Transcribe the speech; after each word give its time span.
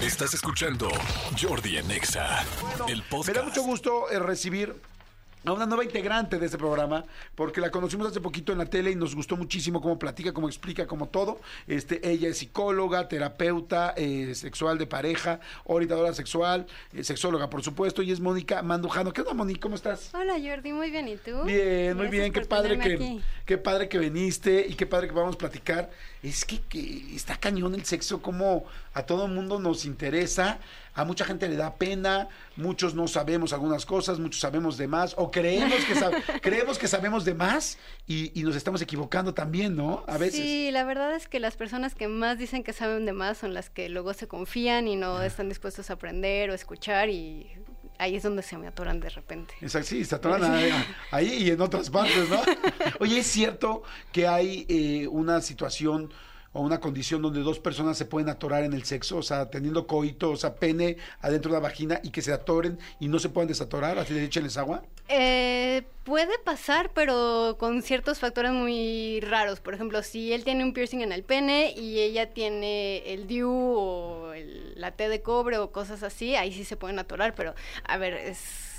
Estás 0.00 0.34
escuchando 0.34 0.88
Jordi 1.40 1.78
en 1.78 1.90
Exa, 1.90 2.44
el 2.86 3.02
podcast. 3.02 3.28
Me 3.28 3.34
da 3.34 3.42
mucho 3.42 3.62
gusto 3.62 4.10
eh, 4.10 4.18
recibir 4.18 4.76
a 5.46 5.52
una 5.52 5.64
nueva 5.64 5.84
integrante 5.84 6.38
de 6.38 6.46
este 6.46 6.58
programa, 6.58 7.04
porque 7.34 7.60
la 7.60 7.70
conocimos 7.70 8.08
hace 8.08 8.20
poquito 8.20 8.52
en 8.52 8.58
la 8.58 8.66
tele 8.66 8.90
y 8.90 8.96
nos 8.96 9.14
gustó 9.14 9.36
muchísimo 9.36 9.80
cómo 9.80 9.98
platica, 9.98 10.32
cómo 10.32 10.48
explica, 10.48 10.86
cómo 10.86 11.08
todo. 11.08 11.40
Este, 11.66 12.06
ella 12.08 12.28
es 12.28 12.38
psicóloga, 12.38 13.08
terapeuta 13.08 13.94
eh, 13.96 14.34
sexual 14.34 14.76
de 14.76 14.86
pareja, 14.86 15.40
orientadora 15.64 16.12
sexual, 16.12 16.66
eh, 16.92 17.04
sexóloga, 17.04 17.48
por 17.48 17.62
supuesto, 17.62 18.02
y 18.02 18.10
es 18.10 18.20
Mónica 18.20 18.60
Mandujano. 18.62 19.12
¿Qué 19.12 19.20
onda, 19.22 19.34
Mónica? 19.34 19.60
¿Cómo 19.60 19.76
estás? 19.76 20.10
Hola 20.14 20.34
Jordi, 20.34 20.72
muy 20.72 20.90
bien, 20.90 21.08
¿y 21.08 21.16
tú? 21.16 21.44
Bien, 21.44 21.96
muy 21.96 22.08
Gracias 22.08 22.10
bien, 22.10 22.32
qué 22.32 22.40
padre 22.42 22.78
que, 22.78 22.94
aquí. 22.94 23.20
qué 23.46 23.56
padre 23.58 23.88
que 23.88 23.98
viniste 23.98 24.66
y 24.68 24.74
qué 24.74 24.86
padre 24.86 25.06
que 25.08 25.14
vamos 25.14 25.36
a 25.36 25.38
platicar. 25.38 25.90
Es 26.28 26.44
que, 26.44 26.60
que 26.62 27.14
está 27.14 27.36
cañón 27.36 27.74
el 27.74 27.84
sexo, 27.84 28.20
como 28.20 28.64
a 28.94 29.02
todo 29.04 29.26
el 29.26 29.32
mundo 29.32 29.58
nos 29.60 29.84
interesa, 29.84 30.58
a 30.94 31.04
mucha 31.04 31.24
gente 31.24 31.48
le 31.48 31.56
da 31.56 31.74
pena, 31.76 32.28
muchos 32.56 32.94
no 32.94 33.06
sabemos 33.06 33.52
algunas 33.52 33.86
cosas, 33.86 34.18
muchos 34.18 34.40
sabemos 34.40 34.76
de 34.78 34.88
más, 34.88 35.14
o 35.18 35.30
creemos 35.30 35.84
que, 35.84 35.94
sab- 35.94 36.22
creemos 36.42 36.78
que 36.78 36.88
sabemos 36.88 37.24
de 37.24 37.34
más 37.34 37.78
y, 38.06 38.38
y 38.38 38.42
nos 38.42 38.56
estamos 38.56 38.80
equivocando 38.82 39.34
también, 39.34 39.76
¿no? 39.76 40.04
A 40.08 40.16
veces. 40.18 40.40
Sí, 40.40 40.70
la 40.72 40.84
verdad 40.84 41.14
es 41.14 41.28
que 41.28 41.38
las 41.38 41.56
personas 41.56 41.94
que 41.94 42.08
más 42.08 42.38
dicen 42.38 42.64
que 42.64 42.72
saben 42.72 43.04
de 43.06 43.12
más 43.12 43.38
son 43.38 43.54
las 43.54 43.70
que 43.70 43.88
luego 43.88 44.12
se 44.14 44.26
confían 44.26 44.88
y 44.88 44.96
no 44.96 45.22
están 45.22 45.48
dispuestos 45.48 45.90
a 45.90 45.94
aprender 45.94 46.50
o 46.50 46.54
escuchar 46.54 47.08
y 47.10 47.50
ahí 47.98 48.16
es 48.16 48.22
donde 48.22 48.42
se 48.42 48.56
me 48.58 48.66
atoran 48.66 49.00
de 49.00 49.10
repente. 49.10 49.54
Exacto, 49.60 49.88
sí, 49.88 50.04
se 50.04 50.14
atoran 50.14 50.44
ahí, 50.44 50.70
ahí 51.10 51.32
y 51.44 51.50
en 51.50 51.60
otras 51.60 51.90
partes, 51.90 52.28
¿no? 52.28 52.40
Oye, 53.00 53.18
¿es 53.18 53.26
cierto 53.26 53.82
que 54.12 54.26
hay 54.26 54.66
eh, 54.68 55.06
una 55.08 55.40
situación 55.40 56.10
o 56.56 56.62
una 56.62 56.80
condición 56.80 57.22
donde 57.22 57.40
dos 57.40 57.58
personas 57.58 57.96
se 57.98 58.04
pueden 58.06 58.28
atorar 58.28 58.64
en 58.64 58.72
el 58.72 58.84
sexo? 58.84 59.18
O 59.18 59.22
sea, 59.22 59.50
teniendo 59.50 59.86
coito, 59.86 60.30
o 60.30 60.36
sea, 60.36 60.54
pene 60.54 60.96
adentro 61.20 61.50
de 61.52 61.56
la 61.58 61.60
vagina 61.62 62.00
y 62.02 62.10
que 62.10 62.22
se 62.22 62.32
atoren 62.32 62.78
y 63.00 63.08
no 63.08 63.18
se 63.18 63.28
puedan 63.28 63.48
desatorar, 63.48 63.98
así 63.98 64.14
de 64.14 64.24
échenles 64.24 64.56
agua. 64.56 64.82
Eh, 65.08 65.84
puede 66.04 66.38
pasar, 66.40 66.90
pero 66.94 67.56
con 67.60 67.82
ciertos 67.82 68.18
factores 68.18 68.50
muy 68.52 69.20
raros. 69.20 69.60
Por 69.60 69.74
ejemplo, 69.74 70.02
si 70.02 70.32
él 70.32 70.42
tiene 70.42 70.64
un 70.64 70.72
piercing 70.72 71.00
en 71.00 71.12
el 71.12 71.22
pene 71.22 71.72
y 71.76 72.00
ella 72.00 72.32
tiene 72.34 72.98
el 73.12 73.26
DIU 73.28 73.50
o 73.50 74.32
el- 74.32 74.72
la 74.80 74.90
T 74.92 75.08
de 75.08 75.22
cobre 75.22 75.58
o 75.58 75.70
cosas 75.70 76.02
así, 76.02 76.34
ahí 76.34 76.52
sí 76.52 76.64
se 76.64 76.76
pueden 76.76 76.98
atorar, 76.98 77.34
pero 77.36 77.54
a 77.84 77.96
ver, 77.98 78.14
es, 78.14 78.38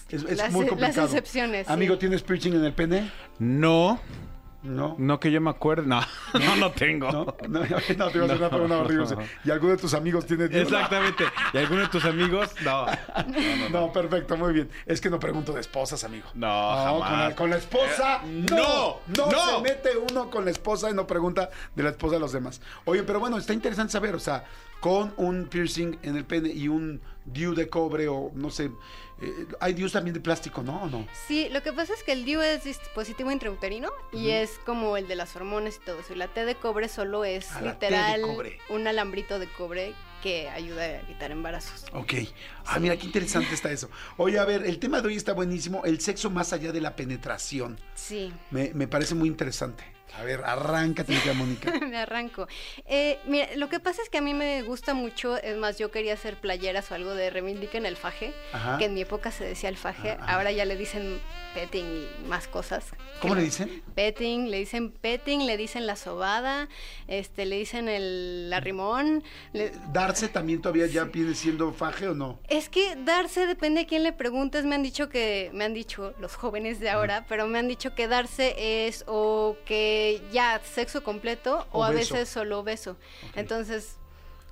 Es, 0.10 0.24
es 0.24 0.38
las, 0.38 0.52
muy 0.52 0.62
las 0.66 0.70
complicado. 0.70 1.06
excepciones. 1.08 1.68
sí. 1.68 1.74
Amigo, 1.74 1.98
¿tienes 1.98 2.24
piercing 2.24 2.54
en 2.54 2.64
el 2.66 2.74
pene? 2.74 3.12
No, 3.40 4.00
No. 4.64 4.96
no 4.98 5.20
que 5.20 5.32
yo 5.32 5.40
me 5.40 5.50
acuerde. 5.52 5.88
No, 5.88 6.02
no, 6.34 6.56
no 6.58 6.72
tengo. 6.72 7.12
No, 7.12 7.26
no, 7.48 7.60
no, 7.60 7.62
te 7.62 7.68
iba 7.68 7.78
a 7.78 7.80
hacer 7.80 8.38
una 8.38 8.50
pregunta 8.50 8.78
horrible. 8.80 9.16
¿Y 9.46 9.52
alguno 9.52 9.72
de 9.74 9.78
tus 9.78 9.94
amigos 9.94 10.26
tiene 10.26 10.48
DIU? 10.48 10.62
Exactamente. 10.62 11.26
¿Y 11.54 11.58
alguno 11.58 11.82
de 11.82 11.88
tus 11.88 12.04
amigos? 12.06 12.50
No. 12.66 12.86
No, 13.72 13.92
perfecto, 13.94 14.36
muy 14.36 14.54
bien. 14.54 14.70
Es 14.86 15.00
que 15.00 15.10
no 15.10 15.20
pregunto 15.20 15.54
de 15.54 15.62
esposas, 15.62 16.04
amigo. 16.04 16.28
No, 16.34 16.48
Con 16.48 17.02
jamás. 17.02 17.30
la, 17.30 17.36
con 17.36 17.50
la 17.50 17.58
esposa, 17.58 18.22
Eh, 18.26 18.46
no, 18.50 18.58
no, 18.58 18.98
no, 19.16 19.32
no. 19.32 19.56
se 19.58 19.62
mete 19.62 19.90
uno 20.12 20.30
con 20.30 20.44
la 20.46 20.52
esposa 20.52 20.90
y 20.90 20.94
no 20.94 21.06
pregunta 21.08 21.50
de 21.76 21.84
la 21.84 21.90
esposa 21.90 22.16
de 22.16 22.20
los 22.20 22.32
demás. 22.32 22.62
Oye, 22.86 23.04
pero 23.04 23.20
bueno, 23.20 23.38
está 23.38 23.54
interesante 23.54 23.92
saber, 23.94 24.16
o 24.16 24.20
sea, 24.20 24.44
con 24.80 25.14
un 25.18 25.46
piercing 25.48 25.98
en 26.04 26.18
el 26.18 26.26
pene 26.26 26.50
y 26.50 26.68
un 26.68 27.02
DIU 27.28 27.54
de 27.54 27.70
cobre 27.70 28.08
o 28.08 28.32
no 28.34 28.50
sé, 28.50 28.72
eh, 29.22 29.48
hay 29.60 29.74
DIUs 29.74 29.92
también 29.92 30.14
de 30.14 30.20
plástico, 30.20 30.64
¿no? 30.64 30.84
¿O 30.84 30.88
no? 30.88 31.08
Sí, 31.28 31.50
lo 31.50 31.62
que 31.62 31.74
pasa 31.74 31.94
es 31.94 32.04
que 32.04 32.12
el 32.14 32.26
DIU 32.26 32.42
es 32.42 32.64
dispositivo 32.64 33.32
intrauterino 33.32 33.90
y 34.12 34.30
es 34.30 34.60
como 34.66 34.98
el 34.98 35.08
de 35.08 35.16
las 35.16 35.36
hormonas 35.36 35.76
y 35.76 35.86
todo 35.86 36.00
eso. 36.00 36.14
Y 36.14 36.16
la 36.18 36.28
T 36.28 36.46
de 36.46 36.56
cobre 36.56 36.88
solo 36.88 37.26
es 37.26 37.48
literal 37.62 38.22
cobre. 38.22 38.60
un 38.70 38.88
alambrito 38.88 39.40
de 39.40 39.48
cobre 39.48 39.94
que 40.24 40.50
ayuda 40.50 40.82
a 40.84 41.00
evitar 41.02 41.32
embarazos. 41.32 41.86
Ok. 41.94 42.14
Ah, 42.66 42.80
mira, 42.80 42.98
qué 42.98 43.06
interesante 43.06 43.54
está 43.54 43.72
eso. 43.72 43.90
Oye, 44.18 44.40
a 44.40 44.46
ver, 44.46 44.66
el 44.66 44.80
tema 44.80 45.02
de 45.02 45.10
hoy 45.10 45.16
está 45.16 45.34
buenísimo, 45.34 45.84
el 45.86 46.00
sexo 46.00 46.30
más 46.30 46.54
allá 46.54 46.72
de 46.72 46.82
la 46.82 46.96
penetración. 46.96 47.80
Sí. 47.94 48.32
Me, 48.52 48.72
me 48.74 48.88
parece 48.88 49.14
muy 49.16 49.28
interesante. 49.28 49.84
A 50.16 50.24
ver, 50.24 50.42
arráncate, 50.46 51.12
mi 51.12 51.20
querida 51.20 51.34
Mónica. 51.36 51.72
me 51.86 51.98
arranco. 51.98 52.48
Eh, 52.86 53.20
mira, 53.26 53.48
lo 53.56 53.70
que 53.70 53.80
pasa 53.80 54.02
es 54.02 54.10
que 54.10 54.18
a 54.18 54.22
mí 54.22 54.34
me 54.34 54.62
gusta 54.64 54.94
mucho, 54.94 55.38
es 55.38 55.58
más, 55.58 55.78
yo 55.78 55.92
quería 55.92 56.14
hacer 56.14 56.38
playeras 56.38 56.90
o 56.92 56.96
algo 56.96 57.14
de 57.14 57.30
reivindiquen 57.30 57.86
el 57.86 57.98
faje, 57.98 58.34
Ajá. 58.54 58.78
que 58.78 58.86
en 58.86 58.94
mi 58.94 59.02
época 59.02 59.32
se 59.32 59.44
decía 59.44 59.70
el 59.70 59.78
faje, 59.78 60.12
Ah, 60.12 60.18
ah. 60.22 60.34
ahora 60.36 60.52
ya 60.52 60.66
le 60.66 60.76
dicen 60.78 61.20
petting 61.54 61.86
y 61.86 62.28
más 62.28 62.48
cosas. 62.48 62.86
¿Cómo 63.22 63.36
le 63.36 63.42
dicen? 63.44 63.84
Petting, 63.96 64.50
le 64.50 64.58
dicen 64.60 64.92
petting, 64.92 65.46
le 65.46 65.58
dicen 65.58 65.86
la 65.88 65.96
sobada, 65.96 66.68
este, 67.08 67.46
le 67.46 67.58
dicen 67.58 67.88
el 67.90 68.52
arrimón. 68.56 69.24
le- 69.54 69.72
¿Darse 69.92 70.28
también 70.30 70.62
todavía 70.62 70.88
ya 70.88 71.04
viene 71.06 71.34
siendo 71.36 71.72
faje 71.74 72.08
o 72.08 72.14
no? 72.16 72.40
Es 72.48 72.70
que 72.70 72.96
darse 72.96 73.46
depende 73.46 73.82
a 73.82 73.88
quién 73.88 74.04
le 74.04 74.14
preguntes. 74.14 74.66
Me 74.66 74.76
han 74.76 74.84
dicho 74.84 75.10
que, 75.10 75.50
me 75.54 75.64
han 75.66 75.74
dicho 75.74 76.14
los 76.20 76.36
jóvenes 76.36 76.80
de 76.80 76.90
ahora, 76.90 77.26
pero 77.28 77.48
me 77.48 77.60
han 77.60 77.68
dicho 77.68 77.94
que 77.96 78.08
darse 78.08 78.88
es 78.88 79.04
o 79.08 79.58
que 79.66 79.97
ya 80.32 80.60
sexo 80.64 81.04
completo 81.04 81.68
o, 81.72 81.80
O 81.80 81.84
a 81.84 81.90
beso. 81.92 82.14
veces 82.16 82.30
solo 82.30 82.64
beso. 82.64 82.98
Entonces, 83.36 83.98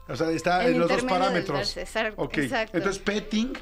O 0.08 0.16
sea, 0.16 0.30
está 0.32 0.66
en 0.68 0.80
los 0.80 0.90
dos 0.90 1.04
parámetros. 1.04 1.58
darse, 1.60 1.82
exacto. 1.82 2.78
Entonces, 2.78 3.02
petting, 3.02 3.54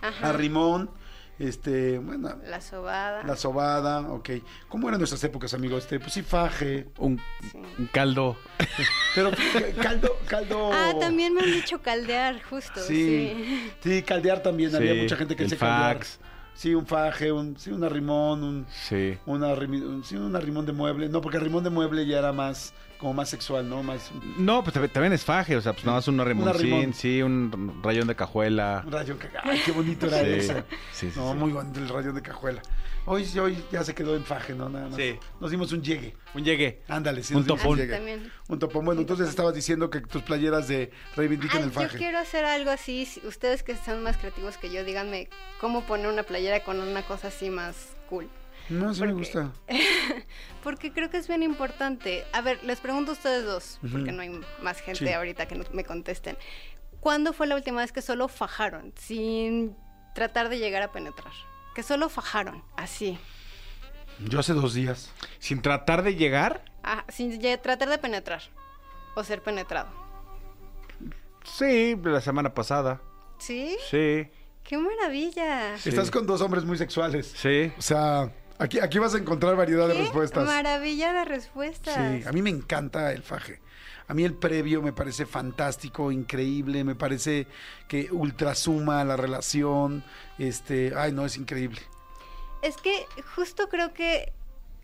ajá, 0.00 0.30
arrimón, 0.30 0.90
este, 1.38 1.98
bueno, 1.98 2.34
la 2.48 2.60
sobada. 2.62 3.22
la 3.22 3.36
sobada, 3.36 4.00
ok. 4.00 4.30
¿Cómo 4.68 4.88
eran 4.88 4.98
nuestras 5.00 5.22
épocas, 5.24 5.52
amigo? 5.52 5.76
Este, 5.76 6.00
pues 6.00 6.12
sí, 6.14 6.22
faje. 6.22 6.86
Un, 6.98 7.20
Sí. 7.52 7.58
un 7.78 7.86
caldo. 7.92 8.36
Pero 9.14 9.30
caldo, 9.82 10.16
caldo. 10.26 10.70
Ah, 10.72 10.94
también 10.98 11.34
me 11.34 11.42
han 11.42 11.52
dicho 11.52 11.80
caldear, 11.82 12.42
justo. 12.42 12.80
Sí, 12.80 13.34
Sí. 13.36 13.72
sí, 13.82 14.02
caldear 14.02 14.42
también. 14.42 14.74
Había 14.74 14.94
mucha 14.94 15.16
gente 15.16 15.36
que 15.36 15.42
el 15.44 15.50
dice 15.50 15.58
caldear. 15.60 15.98
Sí, 16.56 16.74
un 16.74 16.86
faje, 16.86 17.30
un, 17.32 17.56
sí, 17.58 17.70
un 17.70 17.84
arrimón, 17.84 18.42
un, 18.42 18.66
Sí. 18.88 19.18
un, 19.26 19.42
arrimi- 19.42 19.82
un- 19.86 20.02
sí, 20.02 20.16
un 20.16 20.34
arrimón 20.34 20.64
de 20.64 20.72
mueble. 20.72 21.08
No, 21.10 21.20
porque 21.20 21.36
arrimón 21.36 21.62
de 21.64 21.70
mueble 21.70 22.06
ya 22.06 22.18
era 22.18 22.32
más, 22.32 22.72
como 22.98 23.12
más 23.14 23.28
sexual, 23.28 23.68
¿no? 23.68 23.82
Más 23.82 24.10
No, 24.38 24.62
pues 24.64 24.74
también- 24.92 25.12
es 25.12 25.24
faje, 25.24 25.56
o 25.56 25.60
sea, 25.60 25.72
pues 25.72 25.84
nada 25.84 25.98
más 25.98 26.08
un 26.08 26.18
remoncín, 26.18 26.94
sí, 26.94 27.22
un 27.22 27.80
rayón 27.82 28.06
de 28.08 28.14
cajuela. 28.16 28.82
un 28.86 28.92
rayo 28.92 29.18
que 29.18 29.28
Ay, 29.42 29.60
qué 29.64 29.72
bonito 29.72 30.06
era 30.06 30.20
Sí, 30.22 30.30
eso. 30.30 30.54
sí, 30.92 31.10
sí, 31.10 31.18
No, 31.20 31.32
sí. 31.32 31.38
muy 31.38 31.52
bonito 31.52 31.78
el 31.80 31.88
rayo 31.88 32.12
de 32.12 32.22
cajuela. 32.22 32.62
Hoy, 33.08 33.24
sí, 33.24 33.38
hoy 33.38 33.56
ya 33.70 33.84
se 33.84 33.94
quedó 33.94 34.16
en 34.16 34.24
faje, 34.24 34.52
¿no? 34.52 34.68
Nada 34.68 34.88
más. 34.88 34.96
Sí. 34.96 35.16
Nos 35.40 35.52
dimos 35.52 35.70
un 35.72 35.80
llegue. 35.80 36.16
Un 36.34 36.42
llegue. 36.44 36.82
Ándale, 36.88 37.22
sí. 37.22 37.34
Un 37.34 37.46
topón. 37.46 37.78
llegue. 37.78 37.94
Ah, 37.94 37.98
también. 37.98 38.32
Un 38.48 38.58
topón. 38.58 38.84
Bueno, 38.84 39.00
entonces 39.00 39.28
estabas 39.28 39.54
diciendo 39.54 39.90
que 39.90 40.00
tus 40.00 40.22
playeras 40.22 40.66
de 40.66 40.90
reivindican 41.14 41.58
Ay, 41.58 41.62
el 41.64 41.70
yo 41.70 41.80
faje. 41.82 41.98
quiero 41.98 42.18
hacer 42.18 42.44
algo 42.44 42.70
así. 42.70 43.06
si- 43.06 43.24
Ustedes 43.24 43.62
que 43.62 43.76
son 43.76 44.02
más 44.02 44.16
creativos 44.16 44.56
que 44.58 44.72
yo, 44.72 44.82
díganme 44.84 45.28
cómo 45.60 45.82
poner 45.84 46.08
una 46.08 46.24
playera 46.24 46.64
con 46.64 46.80
una 46.80 47.02
cosa 47.02 47.28
así 47.28 47.48
más 47.48 47.94
cool. 48.10 48.28
No, 48.68 48.92
sí 48.94 49.02
me 49.02 49.12
gusta. 49.12 49.52
Porque 50.62 50.92
creo 50.92 51.10
que 51.10 51.16
es 51.18 51.28
bien 51.28 51.42
importante. 51.42 52.24
A 52.32 52.40
ver, 52.40 52.62
les 52.64 52.80
pregunto 52.80 53.12
a 53.12 53.14
ustedes 53.14 53.44
dos, 53.44 53.78
porque 53.92 54.10
no 54.10 54.22
hay 54.22 54.40
más 54.62 54.80
gente 54.80 55.06
Sí. 55.06 55.12
ahorita 55.12 55.46
que 55.46 55.54
me 55.72 55.84
contesten. 55.84 56.36
¿Cuándo 56.98 57.32
fue 57.32 57.46
la 57.46 57.54
última 57.54 57.82
vez 57.82 57.92
que 57.92 58.02
solo 58.02 58.26
fajaron, 58.26 58.92
sin 58.96 59.76
tratar 60.14 60.48
de 60.48 60.58
llegar 60.58 60.82
a 60.82 60.90
penetrar? 60.90 61.32
Que 61.76 61.84
solo 61.84 62.08
fajaron, 62.08 62.64
así. 62.76 63.16
Yo 64.18 64.40
hace 64.40 64.54
dos 64.54 64.74
días. 64.74 65.12
Sin 65.38 65.62
tratar 65.62 66.02
de 66.02 66.16
llegar, 66.16 66.64
Ah, 66.82 67.04
sin 67.08 67.38
tratar 67.62 67.88
de 67.88 67.98
penetrar 67.98 68.42
o 69.14 69.22
ser 69.22 69.42
penetrado. 69.42 69.88
sí, 71.44 71.96
la 72.02 72.20
semana 72.20 72.52
pasada. 72.54 73.00
¿Sí? 73.38 73.76
Sí, 73.90 74.28
¡Qué 74.64 74.76
maravilla! 74.78 75.76
Estás 75.76 76.10
con 76.10 76.26
dos 76.26 76.40
hombres 76.40 76.64
muy 76.64 76.76
sexuales. 76.76 77.32
sí. 77.36 77.72
O 77.78 77.82
sea, 77.82 78.32
aquí, 78.58 78.78
aquí 78.80 78.98
vas 78.98 79.14
a 79.14 79.18
encontrar 79.18 79.56
variedad 79.56 79.88
de 79.88 79.94
¡Qué 79.94 80.02
respuestas. 80.02 80.46
maravilla 80.46 81.12
de 81.12 81.24
respuestas! 81.24 81.94
Sí, 81.94 82.26
a 82.26 82.32
mí 82.32 82.42
me 82.42 82.50
encanta 82.50 83.12
el 83.12 83.22
faje. 83.22 83.60
A 84.08 84.14
mí 84.14 84.24
el 84.24 84.34
previo 84.34 84.82
me 84.82 84.92
parece 84.92 85.26
fantástico, 85.26 86.12
increíble, 86.12 86.84
me 86.84 86.94
parece 86.94 87.46
que 87.88 88.08
ultrasuma 88.12 89.02
la 89.04 89.16
relación. 89.16 90.04
Este, 90.38 90.92
ay, 90.96 91.12
no, 91.12 91.26
es 91.26 91.36
increíble. 91.36 91.80
Es 92.62 92.76
que 92.76 93.04
justo 93.34 93.68
creo 93.68 93.92
que 93.92 94.32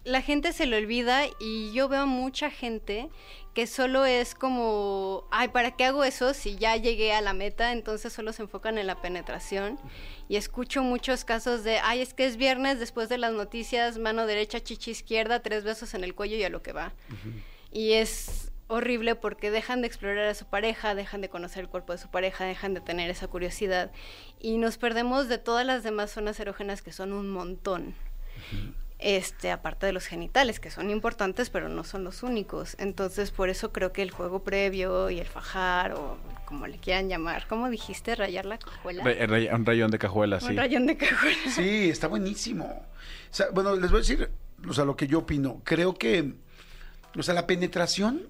la 0.05 0.21
gente 0.21 0.53
se 0.53 0.67
le 0.67 0.79
olvida 0.79 1.23
y 1.39 1.73
yo 1.73 1.89
veo 1.89 2.07
mucha 2.07 2.51
gente 2.51 3.09
que 3.55 3.67
solo 3.67 4.05
es 4.05 4.35
como, 4.35 5.25
ay, 5.31 5.49
¿para 5.49 5.73
qué 5.73 5.85
hago 5.85 6.05
eso 6.05 6.35
si 6.35 6.57
ya 6.57 6.77
llegué 6.77 7.13
a 7.13 7.21
la 7.21 7.35
meta? 7.35 7.73
Entonces 7.73 8.13
solo 8.13 8.33
se 8.33 8.43
enfocan 8.43 8.79
en 8.79 8.87
la 8.87 9.01
penetración. 9.01 9.79
Y 10.29 10.37
escucho 10.37 10.83
muchos 10.83 11.25
casos 11.25 11.63
de, 11.63 11.79
ay, 11.79 12.01
es 12.01 12.15
que 12.15 12.25
es 12.25 12.37
viernes 12.37 12.81
después 12.81 13.09
de 13.09 13.19
las 13.19 13.33
noticias, 13.33 13.99
mano 13.99 14.27
derecha, 14.27 14.61
chichi 14.61 14.91
izquierda, 14.91 15.41
tres 15.41 15.65
besos 15.65 15.95
en 15.95 16.03
el 16.03 16.15
cuello 16.15 16.37
y 16.37 16.45
a 16.45 16.49
lo 16.49 16.63
que 16.63 16.73
va. 16.73 16.95
Y 17.71 17.93
es 17.93 18.51
horrible 18.69 19.15
porque 19.15 19.51
dejan 19.51 19.83
de 19.83 19.87
explorar 19.87 20.27
a 20.27 20.35
su 20.35 20.47
pareja, 20.47 20.95
dejan 20.95 21.21
de 21.21 21.29
conocer 21.29 21.65
el 21.65 21.69
cuerpo 21.69 21.93
de 21.93 21.99
su 21.99 22.09
pareja, 22.09 22.47
dejan 22.47 22.73
de 22.73 22.81
tener 22.81 23.11
esa 23.11 23.29
curiosidad 23.29 23.93
y 24.41 24.57
nos 24.57 24.79
perdemos 24.79 25.29
de 25.29 25.37
todas 25.37 25.67
las 25.67 25.83
demás 25.83 26.11
zonas 26.11 26.41
erógenas 26.41 26.81
que 26.81 26.93
son 26.93 27.13
un 27.13 27.31
montón. 27.31 27.95
Este, 29.03 29.51
aparte 29.51 29.87
de 29.87 29.93
los 29.93 30.07
genitales, 30.07 30.61
que 30.61 30.71
son 30.71 30.91
importantes, 30.91 31.51
pero 31.51 31.69
no 31.69 31.85
son 31.85 32.05
los 32.05 32.23
únicos. 32.23 32.77
Entonces, 32.79 33.31
por 33.31 33.49
eso 33.49 33.73
creo 33.73 33.93
que 33.93 34.03
el 34.03 34.11
juego 34.11 34.43
previo 34.45 35.11
y 35.11 35.19
el 35.21 35.27
fajar, 35.27 35.93
o 35.93 36.17
como 36.45 36.67
le 36.67 36.79
quieran 36.79 37.09
llamar, 37.09 37.47
¿cómo 37.49 37.69
dijiste? 37.71 38.15
¿Rayar 38.15 38.45
la 38.47 38.59
cajuela? 38.59 39.05
Ray- 39.05 39.49
un 39.49 39.65
rayón 39.67 39.91
de 39.91 39.99
cajuela, 39.99 40.41
sí. 40.41 40.47
Un 40.51 40.57
rayón 40.57 40.87
de 40.87 40.97
cajuela. 40.97 41.51
Sí, 41.55 41.91
está 41.91 42.07
buenísimo. 42.09 42.65
O 43.31 43.35
sea, 43.35 43.47
bueno, 43.53 43.75
les 43.77 43.91
voy 43.91 43.99
a 43.99 44.03
decir, 44.03 44.31
o 44.69 44.73
sea, 44.73 44.85
lo 44.85 44.97
que 44.97 45.07
yo 45.07 45.21
opino. 45.21 45.61
Creo 45.65 45.95
que, 45.95 46.35
o 47.19 47.23
sea, 47.23 47.35
la 47.35 47.47
penetración 47.47 48.23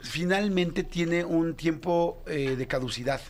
finalmente 0.00 0.84
tiene 0.84 1.24
un 1.24 1.54
tiempo 1.54 2.22
eh, 2.26 2.56
de 2.56 2.66
caducidad. 2.66 3.20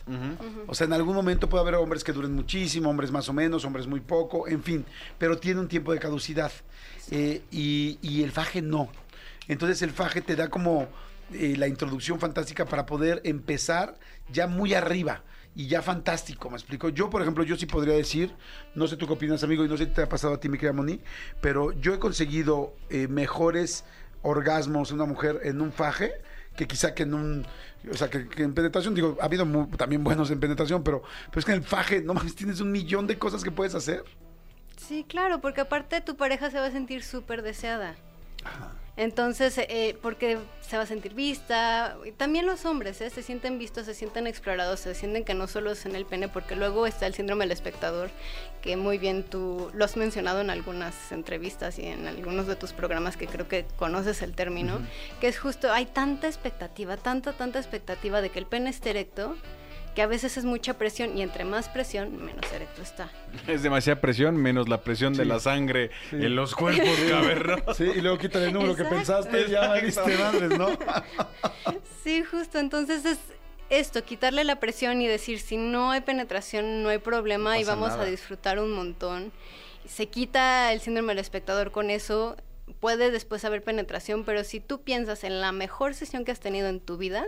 O 0.67 0.75
sea, 0.75 0.85
en 0.85 0.93
algún 0.93 1.15
momento 1.15 1.49
puede 1.49 1.61
haber 1.61 1.75
hombres 1.75 2.03
que 2.03 2.13
duren 2.13 2.33
muchísimo, 2.33 2.89
hombres 2.89 3.11
más 3.11 3.27
o 3.29 3.33
menos, 3.33 3.65
hombres 3.65 3.87
muy 3.87 4.01
poco, 4.01 4.47
en 4.47 4.63
fin, 4.63 4.85
pero 5.17 5.37
tiene 5.37 5.59
un 5.59 5.67
tiempo 5.67 5.93
de 5.93 5.99
caducidad. 5.99 6.51
Eh, 7.11 7.41
y, 7.51 7.97
y 8.01 8.23
el 8.23 8.31
faje 8.31 8.61
no. 8.61 8.89
Entonces 9.47 9.81
el 9.81 9.89
faje 9.89 10.21
te 10.21 10.35
da 10.35 10.49
como 10.49 10.87
eh, 11.33 11.55
la 11.57 11.67
introducción 11.67 12.19
fantástica 12.19 12.65
para 12.65 12.85
poder 12.85 13.21
empezar 13.23 13.99
ya 14.31 14.47
muy 14.47 14.73
arriba 14.73 15.23
y 15.55 15.67
ya 15.67 15.81
fantástico, 15.81 16.49
me 16.49 16.55
explico. 16.55 16.89
Yo, 16.89 17.09
por 17.09 17.21
ejemplo, 17.21 17.43
yo 17.43 17.55
sí 17.55 17.65
podría 17.65 17.95
decir, 17.95 18.33
no 18.75 18.87
sé 18.87 18.97
tú 18.97 19.07
qué 19.07 19.13
opinas, 19.13 19.43
amigo, 19.43 19.65
y 19.65 19.67
no 19.67 19.77
sé 19.77 19.85
si 19.85 19.91
te 19.91 20.03
ha 20.03 20.09
pasado 20.09 20.35
a 20.35 20.39
ti, 20.39 20.49
mi 20.49 20.57
querida 20.57 20.73
Moni, 20.73 21.01
pero 21.41 21.71
yo 21.73 21.93
he 21.93 21.99
conseguido 21.99 22.75
eh, 22.89 23.07
mejores 23.07 23.85
orgasmos 24.21 24.89
en 24.89 24.95
una 24.95 25.05
mujer 25.05 25.39
en 25.43 25.61
un 25.61 25.71
faje 25.71 26.13
que 26.59 26.67
quizá 26.67 26.93
que 26.93 27.03
en 27.03 27.13
un, 27.13 27.45
o 27.89 27.95
sea, 27.95 28.09
que, 28.09 28.27
que 28.27 28.43
en 28.43 28.53
penetración, 28.53 28.93
digo, 28.93 29.17
ha 29.21 29.25
habido 29.25 29.45
mu- 29.45 29.67
también 29.77 30.03
buenos 30.03 30.29
en 30.29 30.41
penetración, 30.41 30.83
pero, 30.83 31.01
pero 31.29 31.39
es 31.39 31.45
que 31.45 31.53
en 31.53 31.59
el 31.59 31.63
faje, 31.63 32.01
no 32.01 32.13
más, 32.13 32.35
tienes 32.35 32.59
un 32.59 32.69
millón 32.69 33.07
de 33.07 33.17
cosas 33.17 33.45
que 33.45 33.49
puedes 33.51 33.75
hacer. 33.75 34.03
Sí, 34.75 35.05
claro, 35.07 35.39
porque 35.39 35.61
aparte 35.61 36.01
tu 36.01 36.17
pareja 36.17 36.51
se 36.51 36.59
va 36.59 36.65
a 36.65 36.71
sentir 36.71 37.01
súper 37.01 37.43
deseada. 37.43 37.95
Entonces, 38.99 39.57
eh, 39.57 39.97
porque 40.01 40.37
se 40.59 40.75
va 40.75 40.83
a 40.83 40.85
sentir 40.85 41.13
vista, 41.13 41.95
también 42.17 42.45
los 42.45 42.65
hombres, 42.65 42.99
¿eh? 42.99 43.09
se 43.09 43.23
sienten 43.23 43.57
vistos, 43.57 43.85
se 43.85 43.93
sienten 43.93 44.27
explorados, 44.27 44.81
se 44.81 44.93
sienten 44.93 45.23
que 45.23 45.33
no 45.33 45.47
solo 45.47 45.71
es 45.71 45.85
en 45.85 45.95
el 45.95 46.05
pene, 46.05 46.27
porque 46.27 46.57
luego 46.57 46.85
está 46.85 47.07
el 47.07 47.13
síndrome 47.13 47.45
del 47.45 47.53
espectador, 47.53 48.09
que 48.61 48.75
muy 48.75 48.97
bien 48.97 49.23
tú 49.23 49.71
lo 49.73 49.85
has 49.85 49.95
mencionado 49.95 50.41
en 50.41 50.49
algunas 50.49 51.13
entrevistas 51.13 51.79
y 51.79 51.85
en 51.85 52.07
algunos 52.07 52.45
de 52.45 52.57
tus 52.57 52.73
programas 52.73 53.15
que 53.15 53.27
creo 53.27 53.47
que 53.47 53.65
conoces 53.77 54.21
el 54.21 54.35
término, 54.35 54.81
que 55.21 55.29
es 55.29 55.39
justo, 55.39 55.71
hay 55.71 55.85
tanta 55.85 56.27
expectativa, 56.27 56.97
tanta, 56.97 57.31
tanta 57.31 57.57
expectativa 57.57 58.19
de 58.19 58.31
que 58.31 58.39
el 58.39 58.47
pene 58.47 58.69
esté 58.69 58.89
erecto, 58.89 59.37
que 59.95 60.01
a 60.01 60.07
veces 60.07 60.37
es 60.37 60.45
mucha 60.45 60.75
presión 60.75 61.17
y 61.17 61.21
entre 61.21 61.43
más 61.45 61.67
presión, 61.69 62.23
menos 62.23 62.51
erecto 62.53 62.81
está. 62.81 63.09
Es 63.47 63.63
demasiada 63.63 63.99
presión, 63.99 64.37
menos 64.37 64.69
la 64.69 64.81
presión 64.81 65.13
de 65.13 65.25
la 65.25 65.39
sangre 65.39 65.89
Sí. 66.09 66.15
en 66.17 66.35
los 66.35 66.55
cuerpos 66.55 66.97
cavernosos. 67.09 67.77
Sí, 67.77 67.83
y 67.95 68.01
luego 68.01 68.17
quítale 68.17 68.45
el 68.47 68.53
número 68.53 68.75
que 68.75 68.85
pensaste, 68.85 69.49
ya 69.49 69.67
valiste 69.69 70.17
madres, 70.17 70.57
¿no? 70.57 70.69
Sí, 72.03 72.23
justo. 72.23 72.59
Entonces 72.59 73.05
es 73.05 73.19
esto, 73.69 74.03
quitarle 74.03 74.43
la 74.43 74.59
presión 74.59 75.01
y 75.01 75.07
decir, 75.07 75.39
si 75.39 75.57
no 75.57 75.91
hay 75.91 76.01
penetración, 76.01 76.81
no 76.81 76.89
hay 76.89 76.97
problema 76.97 77.59
y 77.59 77.63
vamos 77.63 77.89
nada. 77.89 78.03
a 78.03 78.05
disfrutar 78.05 78.59
un 78.59 78.71
montón. 78.71 79.31
Se 79.85 80.07
quita 80.07 80.71
el 80.71 80.81
síndrome 80.81 81.09
del 81.09 81.19
espectador 81.19 81.71
con 81.71 81.89
eso. 81.89 82.35
Puede 82.79 83.11
después 83.11 83.43
haber 83.45 83.63
penetración, 83.63 84.23
pero 84.23 84.43
si 84.43 84.59
tú 84.59 84.81
piensas 84.81 85.23
en 85.23 85.41
la 85.41 85.51
mejor 85.51 85.93
sesión 85.95 86.23
que 86.25 86.31
has 86.31 86.39
tenido 86.39 86.67
en 86.69 86.79
tu 86.79 86.97
vida, 86.97 87.25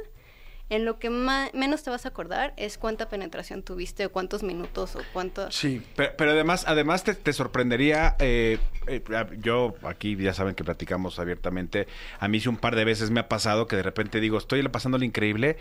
en 0.72 0.86
lo 0.86 1.00
que 1.00 1.10
menos 1.10 1.84
te 1.84 1.90
vas 1.90 2.06
a 2.06 2.10
acordar 2.10 2.54
es 2.56 2.78
cuánta 2.78 3.10
penetración 3.10 3.62
tuviste 3.62 4.06
o 4.06 4.12
cuántos 4.12 4.42
minutos 4.42 4.96
o 4.96 5.02
cuánto... 5.12 5.52
Sí. 5.52 5.82
Pero, 5.98 6.14
pero 6.18 6.32
además, 6.32 6.64
además 6.66 7.04
te, 7.04 7.14
te 7.14 7.34
sorprendería, 7.34 8.16
eh, 8.20 8.58
eh, 8.88 9.04
yo 9.40 9.76
aquí 9.84 10.16
ya 10.16 10.34
saben 10.34 10.56
que 10.56 10.64
platicamos 10.64 11.20
abiertamente, 11.20 11.88
a 12.20 12.30
mí 12.30 12.40
sí 12.40 12.48
un 12.48 12.56
par 12.56 12.78
de 12.78 12.86
veces 12.86 13.12
me 13.12 13.20
ha 13.20 13.28
pasado 13.28 13.68
que 13.68 13.76
de 13.76 13.84
repente 13.84 14.22
digo, 14.22 14.38
estoy 14.38 14.66
pasándolo 14.70 15.04
increíble 15.04 15.58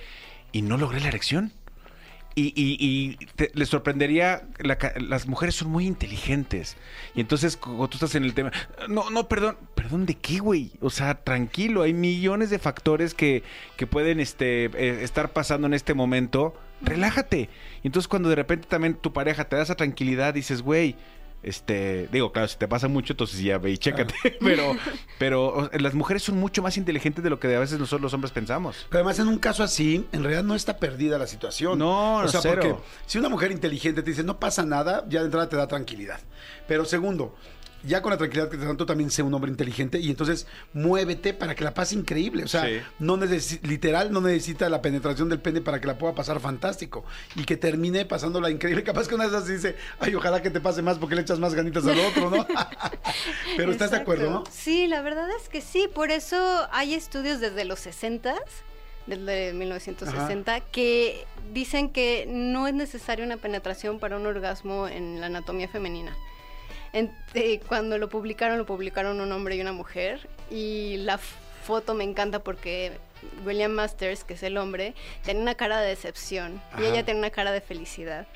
y 0.53 0.63
no 0.63 0.77
logré 0.77 1.01
la 1.01 1.09
erección. 1.09 1.53
Y, 2.37 2.53
y, 2.55 2.77
y 2.81 3.49
les 3.55 3.69
sorprendería, 3.69 4.47
las 4.61 5.27
mujeres 5.27 5.57
son 5.57 5.69
muy 5.69 5.87
inteligentes. 5.87 6.77
Y 7.15 7.21
entonces, 7.21 7.57
cuando 7.57 7.89
tú 7.89 7.97
estás 7.97 8.15
en 8.15 8.25
el 8.25 8.35
tema, 8.35 8.53
no, 8.89 9.11
no, 9.11 9.29
perdón, 9.29 9.57
perdón, 9.75 10.07
¿de 10.07 10.15
qué, 10.15 10.39
güey? 10.39 10.73
O 10.81 10.91
sea, 10.91 11.23
tranquilo, 11.23 11.83
hay 11.83 11.93
millones 11.93 12.51
de 12.51 12.59
factores 12.59 13.15
que, 13.15 13.43
que 13.77 13.87
pueden 13.87 14.21
este, 14.21 14.67
eh, 14.67 15.03
estar 15.03 15.33
pasando 15.33 15.67
en 15.67 15.75
este 15.75 15.93
momento. 15.93 16.55
Relájate. 16.83 17.51
Y 17.83 17.89
entonces, 17.89 18.09
cuando 18.09 18.29
de 18.29 18.37
repente 18.37 18.69
también 18.69 18.95
tu 18.95 19.13
pareja 19.13 19.49
te 19.49 19.57
da 19.57 19.63
esa 19.63 19.75
tranquilidad, 19.75 20.33
dices, 20.33 20.63
güey, 20.63 20.97
este, 21.43 22.09
digo, 22.13 22.33
claro, 22.33 22.49
si 22.49 22.59
te 22.59 22.69
pasa 22.69 22.89
mucho, 22.89 23.13
entonces 23.13 23.41
ya 23.41 23.59
ve 23.59 23.71
y 23.71 23.79
chécate. 23.79 24.15
pero, 24.41 24.77
pero 25.19 25.71
las 25.73 25.95
mujeres 25.95 26.23
son 26.23 26.39
mucho 26.39 26.63
más 26.63 26.77
inteligentes 26.77 27.25
de 27.25 27.31
lo 27.31 27.41
que 27.41 27.55
a 27.55 27.61
veces 27.61 27.79
nosotros 27.79 28.03
los 28.03 28.15
hombres 28.15 28.33
pensamos. 28.33 28.87
Pero 28.89 29.01
además, 29.01 29.19
en 29.19 29.29
un 29.29 29.39
caso 29.39 29.63
así, 29.63 30.07
en 30.13 30.23
realidad 30.23 30.45
no 30.45 30.55
está 30.55 30.79
perdida 30.79 31.19
la 31.19 31.27
situación. 31.27 31.79
No, 31.79 32.17
o 32.17 32.29
sea, 32.29 32.41
cero. 32.41 32.61
porque 32.63 32.83
si 33.07 33.19
una 33.19 33.29
mujer 33.29 33.53
inteligente 33.53 34.03
te 34.03 34.11
dice 34.11 34.23
no 34.23 34.39
pasa 34.39 34.65
nada, 34.65 35.05
ya 35.09 35.21
de 35.21 35.27
entrada 35.27 35.49
te 35.49 35.57
da 35.57 35.67
tranquilidad. 35.67 36.21
Pero 36.67 36.85
segundo, 36.85 37.35
ya 37.83 38.03
con 38.03 38.11
la 38.11 38.19
tranquilidad 38.19 38.49
que 38.51 38.57
te 38.57 38.65
dan, 38.65 38.77
tú 38.77 38.87
también 38.87 39.11
sé 39.11 39.23
un 39.23 39.33
hombre 39.35 39.51
inteligente 39.51 39.99
y 39.99 40.11
entonces 40.11 40.47
muévete 40.73 41.35
para 41.35 41.55
que 41.55 41.65
la 41.65 41.75
pase 41.75 41.95
increíble. 41.95 42.45
O 42.45 42.49
sea, 42.49 42.65
Sí. 42.67 42.81
no 42.99 43.17
literal, 43.63 44.13
no 44.13 44.21
necesita 44.21 44.69
la 44.69 44.83
penetración 44.83 45.29
del 45.29 45.41
pene 45.41 45.61
para 45.61 45.81
que 45.81 45.87
la 45.87 45.99
pueda 45.99 46.15
pasar 46.15 46.41
fantástico 46.41 47.05
y 47.37 47.45
que 47.45 47.57
termine 47.57 48.05
pasándola 48.05 48.51
increíble. 48.51 48.83
Capaz 48.85 49.09
que 49.09 49.15
una 49.15 49.25
de 49.25 49.31
esas 49.31 49.47
dice, 49.47 49.77
ay, 49.99 50.15
ojalá 50.15 50.43
que 50.43 50.51
te 50.51 50.61
pase 50.61 50.83
más 50.83 50.99
porque 50.99 51.15
le 51.15 51.23
echas 51.23 51.39
más 51.39 51.55
ganitas 51.55 51.87
al 51.87 51.99
otro, 52.01 52.31
¿no? 52.31 52.47
Pero 53.57 53.73
estás 53.73 53.91
de 53.91 53.99
acuerdo, 53.99 54.31
¿no? 54.31 54.45
Sí, 54.51 54.87
la 54.87 55.03
verdad 55.03 55.29
es 55.41 55.49
que 55.49 55.61
sí. 55.61 55.89
Por 55.93 56.11
eso 56.11 56.67
hay 56.73 56.95
estudios 56.95 57.41
desde 57.41 57.65
los 57.65 57.81
60 57.81 58.35
desde 59.07 59.53
1960, 59.55 60.61
que 60.61 61.27
dicen 61.53 61.89
que 61.91 62.27
no 62.29 62.69
es 62.69 62.75
necesaria 62.75 63.25
una 63.25 63.39
penetración 63.39 63.99
para 63.99 64.17
un 64.17 64.27
orgasmo 64.27 64.87
en 64.87 65.21
la 65.21 65.27
anatomía 65.27 65.69
femenina. 65.69 66.17
En- 66.93 67.15
eh, 67.35 67.61
cuando 67.69 67.99
lo 67.99 68.09
publicaron, 68.09 68.59
lo 68.59 68.67
publicaron 68.67 69.21
un 69.21 69.31
hombre 69.33 69.57
y 69.57 69.61
una 69.61 69.73
mujer. 69.73 70.29
Y 70.51 70.97
la 70.99 71.19
foto 71.19 71.95
me 71.95 72.05
encanta 72.05 72.41
porque 72.41 72.93
William 73.45 73.71
Masters, 73.73 74.25
que 74.25 74.35
es 74.35 74.43
el 74.43 74.57
hombre, 74.57 74.95
tiene 75.25 75.41
una 75.41 75.55
cara 75.55 75.81
de 75.81 75.89
decepción 75.89 76.61
y 76.73 76.83
Ajá. 76.83 76.87
ella 76.89 77.05
tiene 77.05 77.21
una 77.21 77.31
cara 77.31 77.53
de 77.53 77.61
felicidad. 77.61 78.27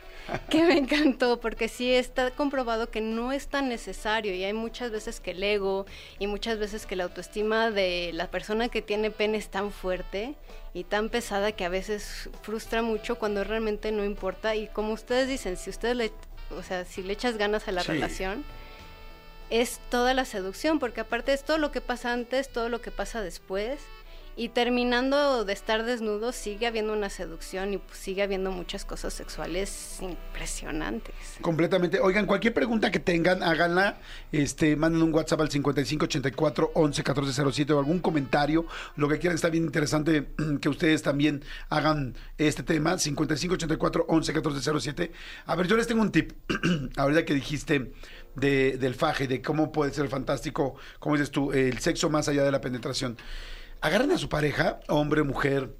Que 0.49 0.62
me 0.62 0.79
encantó 0.79 1.39
porque 1.39 1.69
sí 1.69 1.93
está 1.95 2.31
comprobado 2.31 2.91
que 2.91 3.03
no 3.03 3.31
es 3.33 3.49
tan 3.49 3.69
necesario 3.69 4.33
y 4.35 4.43
hay 4.45 4.55
muchas 4.55 4.91
veces 4.91 5.21
que 5.21 5.33
el 5.33 5.43
ego 5.43 5.85
y 6.19 6.27
muchas 6.29 6.59
veces 6.59 6.87
que 6.87 6.97
la 6.97 7.05
autoestima 7.05 7.71
de 7.71 8.11
la 8.15 8.31
persona 8.31 8.69
que 8.71 8.81
tiene 8.81 9.11
pene 9.11 9.37
es 9.37 9.49
tan 9.49 9.71
fuerte 9.71 10.35
y 10.73 10.85
tan 10.85 11.11
pesada 11.11 11.53
que 11.53 11.67
a 11.67 11.69
veces 11.69 12.31
frustra 12.41 12.81
mucho 12.81 13.17
cuando 13.19 13.45
realmente 13.45 13.93
no 13.93 14.03
importa 14.03 14.55
y 14.56 14.67
como 14.69 14.95
ustedes 14.95 15.29
dicen, 15.29 15.58
si 15.58 15.69
ustedes 15.69 15.94
le, 15.96 16.13
o 16.51 16.63
sea, 16.63 16.84
si 16.84 17.03
le 17.03 17.13
echas 17.13 17.36
ganas 17.36 17.69
a 17.69 17.72
la 17.72 17.82
Sí. 17.82 17.89
relación, 17.93 18.44
es 19.51 19.81
toda 19.91 20.15
la 20.15 20.24
seducción, 20.24 20.79
porque 20.79 21.01
aparte 21.01 21.32
es 21.32 21.44
todo 21.44 21.58
lo 21.58 21.70
que 21.70 21.81
pasa 21.81 22.13
antes, 22.13 22.48
todo 22.53 22.69
lo 22.69 22.81
que 22.81 22.91
pasa 22.91 23.20
después. 23.22 23.79
Y 24.36 24.48
terminando 24.48 25.44
de 25.44 25.53
estar 25.53 25.84
desnudo, 25.84 26.32
sigue 26.32 26.67
habiendo 26.67 26.93
una 26.93 27.08
seducción 27.08 27.74
y 27.74 27.79
pues, 27.79 27.98
sigue 27.98 28.22
habiendo 28.22 28.50
muchas 28.50 28.84
cosas 28.84 29.14
sexuales 29.14 29.98
impresionantes. 30.00 31.14
Completamente. 31.41 32.00
Oigan, 32.00 32.26
cualquier 32.26 32.53
pregunta 32.53 32.91
que 32.91 32.98
tengan, 32.98 33.44
háganla. 33.44 33.98
Este, 34.32 34.74
manden 34.74 35.03
un 35.03 35.14
WhatsApp 35.14 35.41
al 35.41 35.50
5584 35.50 36.72
11 36.74 37.03
1407 37.03 37.72
o 37.72 37.79
algún 37.79 38.00
comentario. 38.00 38.67
Lo 38.96 39.08
que 39.08 39.20
quieran, 39.20 39.36
está 39.36 39.50
bien 39.50 39.64
interesante 39.64 40.26
que 40.60 40.69
ustedes 40.69 41.03
también 41.03 41.44
hagan 41.69 42.17
este 42.36 42.64
tema. 42.64 42.98
5584 42.98 44.06
11 44.08 44.32
1407. 44.32 45.12
A 45.46 45.55
ver, 45.55 45.69
yo 45.69 45.76
les 45.76 45.86
tengo 45.86 46.03
un 46.03 46.10
tip. 46.10 46.32
Ahorita 46.96 47.24
que 47.24 47.34
dijiste 47.34 47.93
de, 48.34 48.79
del 48.79 48.94
faje, 48.94 49.29
de 49.29 49.41
cómo 49.43 49.70
puede 49.70 49.93
ser 49.93 50.08
fantástico, 50.08 50.74
como 50.98 51.14
dices 51.17 51.31
tú, 51.31 51.53
el 51.53 51.79
sexo 51.79 52.10
más 52.10 52.29
allá 52.29 52.43
de 52.43 52.50
la 52.50 52.60
penetración. 52.60 53.17
Agarren 53.84 54.12
a 54.12 54.17
su 54.17 54.31
pareja, 54.31 54.81
hombre, 54.88 55.22
mujer, 55.24 55.76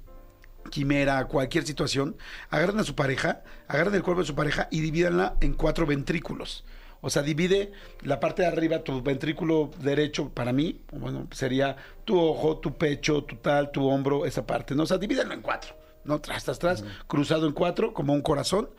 quimera, 0.69 1.25
cualquier 1.25 1.65
situación, 1.65 2.15
agarren 2.51 2.77
a 2.77 2.83
su 2.83 2.93
pareja, 2.93 3.41
agarren 3.67 3.95
el 3.95 4.03
cuerpo 4.03 4.21
de 4.21 4.27
su 4.27 4.35
pareja 4.35 4.67
y 4.69 4.81
divídanla 4.81 5.37
en 5.41 5.55
cuatro 5.55 5.87
ventrículos. 5.87 6.65
O 7.01 7.09
sea, 7.09 7.23
divide 7.23 7.71
la 8.03 8.19
parte 8.19 8.43
de 8.43 8.49
arriba, 8.49 8.83
tu 8.83 9.01
ventrículo 9.01 9.71
derecho, 9.79 10.29
para 10.29 10.53
mí, 10.53 10.81
bueno, 10.91 11.27
sería 11.31 11.77
tu 12.03 12.19
ojo, 12.19 12.59
tu 12.59 12.77
pecho, 12.77 13.23
tu 13.23 13.37
tal, 13.37 13.71
tu 13.71 13.87
hombro, 13.87 14.27
esa 14.27 14.45
parte, 14.45 14.75
¿no? 14.75 14.83
O 14.83 14.85
sea, 14.85 14.99
divídanlo 14.99 15.33
en 15.33 15.41
cuatro, 15.41 15.73
¿no? 16.03 16.21
Tras, 16.21 16.43
tras, 16.43 16.59
tras, 16.59 16.83
cruzado 17.07 17.47
en 17.47 17.53
cuatro, 17.53 17.91
como 17.91 18.13
un 18.13 18.21
corazón. 18.21 18.69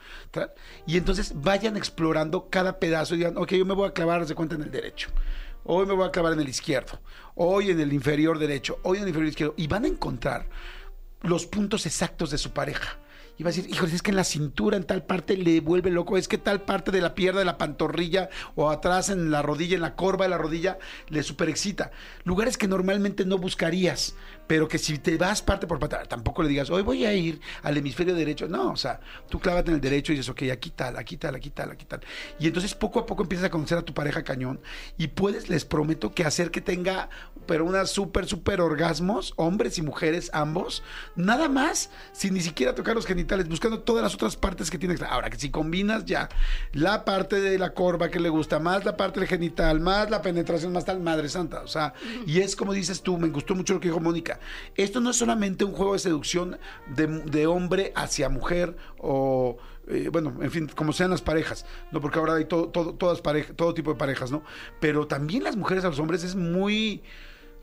y 0.87 0.99
entonces 0.99 1.33
vayan 1.35 1.76
explorando 1.76 2.49
cada 2.49 2.78
pedazo 2.78 3.16
y 3.16 3.18
digan, 3.18 3.37
ok, 3.38 3.54
yo 3.54 3.66
me 3.66 3.75
voy 3.75 3.88
a 3.88 3.92
clavar, 3.92 4.25
de 4.25 4.37
cuenta, 4.37 4.54
en 4.54 4.62
el 4.62 4.71
derecho. 4.71 5.11
Hoy 5.69 5.85
me 5.87 5.95
voy 5.95 6.07
a 6.07 6.13
clavar 6.13 6.33
en 6.33 6.41
el 6.41 6.49
izquierdo. 6.49 7.01
Hoy 7.35 7.71
en 7.71 7.81
el 7.81 7.93
inferior 7.93 8.39
derecho. 8.39 8.79
Hoy 8.83 8.99
en 8.99 9.03
el 9.05 9.09
inferior 9.09 9.29
izquierdo. 9.31 9.55
Y 9.57 9.67
van 9.67 9.85
a 9.85 9.89
encontrar 9.89 10.47
los 11.23 11.47
puntos 11.47 11.87
exactos 11.87 12.31
de 12.31 12.39
su 12.39 12.53
pareja. 12.53 12.99
Y 13.38 13.43
va 13.43 13.50
a 13.50 13.52
decir, 13.52 13.71
híjole, 13.71 13.95
es 13.95 14.02
que 14.02 14.11
en 14.11 14.16
la 14.16 14.25
cintura, 14.25 14.76
en 14.76 14.85
tal 14.85 15.05
parte 15.05 15.37
le 15.37 15.61
vuelve 15.61 15.90
loco, 15.90 16.16
es 16.16 16.28
que 16.28 16.38
tal 16.38 16.62
parte 16.62 16.90
de 16.90 17.00
la 17.00 17.14
pierna, 17.14 17.40
de 17.40 17.45
la 17.45 17.59
pantorrilla 17.59 18.31
o 18.55 18.71
atrás 18.71 19.11
en 19.11 19.31
la 19.31 19.43
rodilla, 19.43 19.75
en 19.75 19.83
la 19.83 19.95
corva 19.95 20.25
de 20.25 20.31
la 20.31 20.38
rodilla, 20.38 20.78
le 21.09 21.23
super 21.23 21.49
excita. 21.49 21.90
Lugares 22.25 22.57
que 22.57 22.69
normalmente 22.69 23.26
no 23.26 23.38
buscarías, 23.38 24.14
pero 24.47 24.69
que 24.69 24.78
si 24.78 24.99
te 24.99 25.16
vas 25.16 25.43
parte 25.43 25.66
por 25.66 25.78
parte, 25.78 25.97
tampoco 26.09 26.43
le 26.43 26.49
digas, 26.49 26.71
hoy 26.71 26.83
voy 26.83 27.05
a 27.05 27.12
ir 27.12 27.40
al 27.62 27.76
hemisferio 27.76 28.14
derecho. 28.14 28.49
No, 28.49 28.71
o 28.71 28.76
sea, 28.76 29.00
tú 29.28 29.38
clávate 29.38 29.71
en 29.71 29.76
el 29.76 29.81
derecho 29.81 30.12
y 30.12 30.16
dices, 30.16 30.31
ok, 30.31 30.45
aquí 30.52 30.71
tal, 30.71 30.97
aquí 30.97 31.16
tal, 31.16 31.35
aquí 31.35 31.50
tal, 31.50 31.71
aquí 31.73 31.85
tal. 31.85 32.00
Y 32.38 32.47
entonces 32.47 32.75
poco 32.75 33.00
a 33.00 33.07
poco 33.07 33.23
empiezas 33.23 33.47
a 33.47 33.50
conocer 33.50 33.78
a 33.78 33.83
tu 33.83 33.93
pareja 33.93 34.23
cañón 34.23 34.61
y 34.97 35.09
puedes, 35.09 35.49
les 35.49 35.64
prometo, 35.64 36.14
que 36.14 36.25
hacer 36.25 36.50
que 36.50 36.61
tenga, 36.61 37.11
pero 37.47 37.65
unas 37.65 37.91
súper, 37.91 38.26
súper 38.26 38.61
orgasmos, 38.61 39.33
hombres 39.37 39.79
y 39.79 39.83
mujeres, 39.83 40.31
ambos, 40.33 40.83
nada 41.15 41.49
más, 41.49 41.91
sin 42.12 42.35
ni 42.35 42.41
siquiera 42.41 42.75
tocar 42.75 42.95
los 42.95 43.07
genitales, 43.07 43.49
buscando 43.49 43.81
todas 43.81 44.03
las 44.03 44.15
otras 44.15 44.37
partes 44.37 44.71
que 44.71 44.79
tienes. 44.79 45.03
Ahora, 45.03 45.31
que 45.31 45.38
si 45.38 45.50
combinas 45.50 46.05
ya 46.05 46.29
la 46.73 47.05
parte 47.05 47.41
de 47.41 47.59
la 47.59 47.75
corva 47.75 48.11
que 48.11 48.21
le 48.21 48.29
gusta, 48.29 48.59
más 48.59 48.85
la 48.85 48.97
parte 48.97 49.21
del 49.21 49.29
genital, 49.29 49.81
más 49.81 50.11
la 50.11 50.23
penetración, 50.23 50.73
más 50.73 50.85
tal, 50.85 51.00
madre 51.00 51.29
santa. 51.29 51.62
O 51.62 51.69
sea, 51.69 51.95
y 52.26 52.41
es 52.41 52.57
como 52.57 52.73
dices 52.73 53.03
tú, 53.03 53.19
me 53.19 53.29
gustó 53.29 53.55
mucho 53.55 53.75
lo 53.75 53.81
que 53.81 53.88
dijo 53.88 54.00
Mónica. 54.00 54.41
Esto 54.75 55.00
no 55.00 55.11
es 55.11 55.17
solamente 55.17 55.65
un 55.65 55.73
juego 55.73 55.93
de 55.95 55.99
seducción 55.99 56.59
de, 56.95 57.07
de 57.07 57.47
hombre 57.47 57.93
hacia 57.95 58.29
mujer 58.29 58.76
o 58.99 59.57
eh, 59.88 60.09
bueno, 60.11 60.37
en 60.41 60.50
fin, 60.50 60.69
como 60.75 60.93
sean 60.93 61.11
las 61.11 61.23
parejas, 61.23 61.65
¿no? 61.93 62.00
Porque 62.00 62.19
ahora 62.19 62.35
hay 62.35 62.47
todo, 62.47 62.69
todo, 62.69 62.95
todas 62.95 63.21
pareja, 63.21 63.55
todo 63.55 63.73
tipo 63.73 63.93
de 63.93 63.97
parejas, 63.97 64.33
¿no? 64.33 64.43
Pero 64.81 65.07
también 65.07 65.45
las 65.45 65.57
mujeres 65.57 65.85
a 65.85 65.88
los 65.88 66.00
hombres 66.00 66.25
es 66.25 66.35
muy 66.35 67.03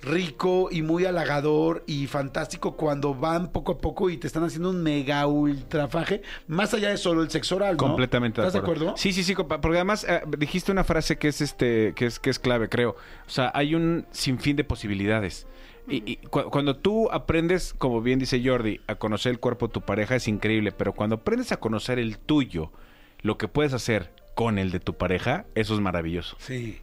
rico 0.03 0.69
y 0.71 0.81
muy 0.81 1.05
halagador 1.05 1.83
y 1.87 2.07
fantástico 2.07 2.75
cuando 2.75 3.15
van 3.15 3.51
poco 3.51 3.73
a 3.73 3.77
poco 3.77 4.09
y 4.09 4.17
te 4.17 4.27
están 4.27 4.43
haciendo 4.43 4.69
un 4.69 4.83
mega 4.83 5.25
ultrafaje, 5.27 6.21
más 6.47 6.73
allá 6.73 6.89
de 6.89 6.97
solo 6.97 7.21
el 7.23 7.29
sexo 7.29 7.55
oral, 7.55 7.73
¿no? 7.73 7.77
Completamente 7.77 8.41
¿Estás 8.41 8.53
de 8.53 8.59
acuerdo? 8.59 8.93
Sí, 8.97 9.13
sí, 9.13 9.23
sí, 9.23 9.33
porque 9.35 9.77
además 9.77 10.05
eh, 10.07 10.21
dijiste 10.37 10.71
una 10.71 10.83
frase 10.83 11.17
que 11.17 11.27
es 11.29 11.41
este 11.41 11.93
que 11.95 12.05
es 12.05 12.19
que 12.19 12.29
es 12.29 12.39
clave, 12.39 12.69
creo. 12.69 12.91
O 13.25 13.29
sea, 13.29 13.51
hay 13.55 13.75
un 13.75 14.05
sinfín 14.11 14.55
de 14.55 14.63
posibilidades. 14.63 15.47
Y, 15.87 16.03
y 16.09 16.15
cu- 16.17 16.49
cuando 16.49 16.77
tú 16.77 17.09
aprendes, 17.11 17.73
como 17.77 18.01
bien 18.01 18.17
dice 18.19 18.41
Jordi, 18.43 18.79
a 18.87 18.95
conocer 18.95 19.31
el 19.31 19.39
cuerpo 19.39 19.67
de 19.67 19.73
tu 19.73 19.81
pareja 19.81 20.15
es 20.15 20.27
increíble, 20.29 20.71
pero 20.71 20.93
cuando 20.93 21.15
aprendes 21.17 21.51
a 21.51 21.57
conocer 21.57 21.99
el 21.99 22.17
tuyo, 22.19 22.71
lo 23.21 23.37
que 23.37 23.47
puedes 23.49 23.73
hacer 23.73 24.11
con 24.33 24.57
el 24.59 24.71
de 24.71 24.79
tu 24.79 24.93
pareja, 24.93 25.45
eso 25.55 25.73
es 25.73 25.81
maravilloso. 25.81 26.37
Sí. 26.39 26.79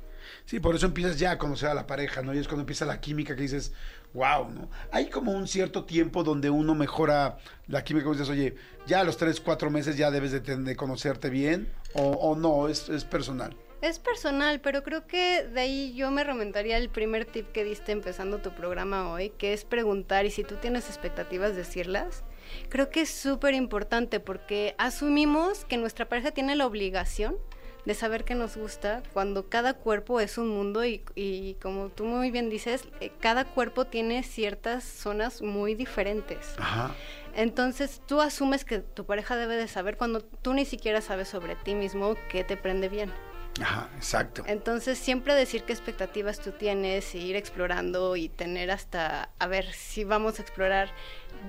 Sí, 0.50 0.58
por 0.58 0.74
eso 0.74 0.86
empiezas 0.86 1.16
ya 1.16 1.30
a 1.30 1.38
conocer 1.38 1.68
a 1.68 1.74
la 1.74 1.86
pareja, 1.86 2.22
¿no? 2.22 2.34
Y 2.34 2.38
es 2.38 2.48
cuando 2.48 2.62
empieza 2.62 2.84
la 2.84 3.00
química 3.00 3.36
que 3.36 3.42
dices, 3.42 3.72
wow, 4.14 4.50
¿no? 4.50 4.68
Hay 4.90 5.08
como 5.08 5.30
un 5.30 5.46
cierto 5.46 5.84
tiempo 5.84 6.24
donde 6.24 6.50
uno 6.50 6.74
mejora 6.74 7.38
la 7.68 7.84
química, 7.84 8.02
como 8.06 8.16
dices, 8.16 8.30
oye, 8.30 8.56
ya 8.84 8.98
a 8.98 9.04
los 9.04 9.16
tres, 9.16 9.40
cuatro 9.40 9.70
meses 9.70 9.96
ya 9.96 10.10
debes 10.10 10.32
de, 10.32 10.40
ten- 10.40 10.64
de 10.64 10.74
conocerte 10.74 11.30
bien, 11.30 11.72
o, 11.94 12.34
no, 12.34 12.66
es, 12.66 12.90
personal. 13.04 13.56
Es 13.80 14.00
personal, 14.00 14.60
pero 14.60 14.82
creo 14.82 15.06
que 15.06 15.44
de 15.44 15.60
ahí 15.60 15.94
yo 15.94 16.10
me 16.10 16.24
remontaría 16.24 16.78
al 16.78 16.88
primer 16.88 17.26
tip 17.26 17.52
que 17.52 17.62
diste 17.62 17.92
empezando 17.92 18.38
tu 18.38 18.50
programa 18.50 19.08
hoy, 19.08 19.30
que 19.30 19.52
es 19.52 19.64
preguntar 19.64 20.26
y 20.26 20.32
si 20.32 20.42
tú 20.42 20.56
tienes 20.56 20.88
expectativas, 20.88 21.54
decirlas. 21.54 22.24
Creo 22.70 22.90
que 22.90 23.02
es 23.02 23.10
súper 23.10 23.54
importante 23.54 24.18
porque 24.18 24.74
asumimos 24.78 25.64
que 25.64 25.76
nuestra 25.76 26.08
pareja 26.08 26.32
tiene 26.32 26.56
la 26.56 26.66
obligación 26.66 27.36
de 27.84 27.94
saber 27.94 28.24
qué 28.24 28.34
nos 28.34 28.56
gusta 28.56 29.02
cuando 29.12 29.48
cada 29.48 29.74
cuerpo 29.74 30.20
es 30.20 30.38
un 30.38 30.48
mundo 30.48 30.84
y, 30.84 31.02
y 31.14 31.54
como 31.54 31.88
tú 31.88 32.04
muy 32.04 32.30
bien 32.30 32.50
dices, 32.50 32.84
eh, 33.00 33.10
cada 33.20 33.44
cuerpo 33.44 33.86
tiene 33.86 34.22
ciertas 34.22 34.84
zonas 34.84 35.42
muy 35.42 35.74
diferentes. 35.74 36.54
Ajá. 36.58 36.94
Entonces 37.34 38.02
tú 38.06 38.20
asumes 38.20 38.64
que 38.64 38.80
tu 38.80 39.04
pareja 39.04 39.36
debe 39.36 39.56
de 39.56 39.68
saber 39.68 39.96
cuando 39.96 40.20
tú 40.20 40.52
ni 40.52 40.64
siquiera 40.64 41.00
sabes 41.00 41.28
sobre 41.28 41.56
ti 41.56 41.74
mismo 41.74 42.16
qué 42.28 42.44
te 42.44 42.56
prende 42.56 42.88
bien. 42.88 43.12
Ajá, 43.60 43.88
exacto. 43.96 44.42
Entonces 44.46 44.98
siempre 44.98 45.34
decir 45.34 45.64
qué 45.64 45.72
expectativas 45.72 46.40
tú 46.40 46.52
tienes, 46.52 47.14
e 47.14 47.18
ir 47.18 47.36
explorando 47.36 48.16
y 48.16 48.28
tener 48.28 48.70
hasta, 48.70 49.30
a 49.38 49.46
ver, 49.46 49.72
si 49.72 50.04
vamos 50.04 50.38
a 50.38 50.42
explorar, 50.42 50.90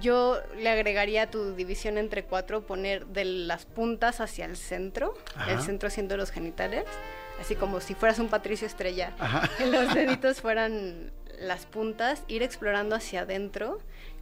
yo 0.01 0.39
le 0.57 0.69
agregaría 0.69 1.23
a 1.23 1.27
tu 1.31 1.53
división 1.55 1.97
entre 1.97 2.23
cuatro, 2.23 2.65
poner 2.65 3.05
de 3.07 3.25
las 3.25 3.65
puntas 3.65 4.19
hacia 4.19 4.45
el 4.45 4.57
centro, 4.57 5.13
Ajá. 5.35 5.51
el 5.51 5.61
centro 5.61 5.89
siendo 5.89 6.17
los 6.17 6.31
genitales, 6.31 6.85
así 7.39 7.55
como 7.55 7.79
si 7.81 7.93
fueras 7.93 8.19
un 8.19 8.29
Patricio 8.29 8.67
Estrella, 8.67 9.13
Ajá. 9.19 9.49
los 9.65 9.93
deditos 9.93 10.41
fueran 10.41 11.11
las 11.39 11.65
puntas, 11.65 12.23
ir 12.27 12.43
explorando 12.43 12.95
hacia 12.95 13.21
adentro. 13.21 13.79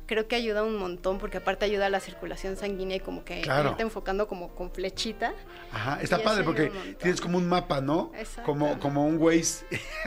Creo 0.09 0.27
que 0.27 0.35
ayuda 0.35 0.63
un 0.63 0.75
montón 0.75 1.19
porque 1.19 1.37
aparte 1.37 1.65
ayuda 1.65 1.85
a 1.85 1.89
la 1.91 1.99
circulación 1.99 2.55
sanguínea 2.57 2.97
y 2.97 2.99
como 2.99 3.23
que 3.23 3.41
Claro. 3.41 3.69
irte 3.69 3.83
enfocando 3.83 4.27
como 4.27 4.55
con 4.55 4.71
flechita. 4.71 5.33
Ajá, 5.71 5.99
está 6.01 6.17
padre 6.23 6.43
porque 6.43 6.71
tienes 6.99 7.21
como 7.21 7.37
un 7.37 7.47
mapa, 7.47 7.79
¿no? 7.79 8.11
Exacto. 8.17 8.41
Como, 8.43 8.79
como 8.79 9.05
un 9.05 9.19
Waze 9.19 9.67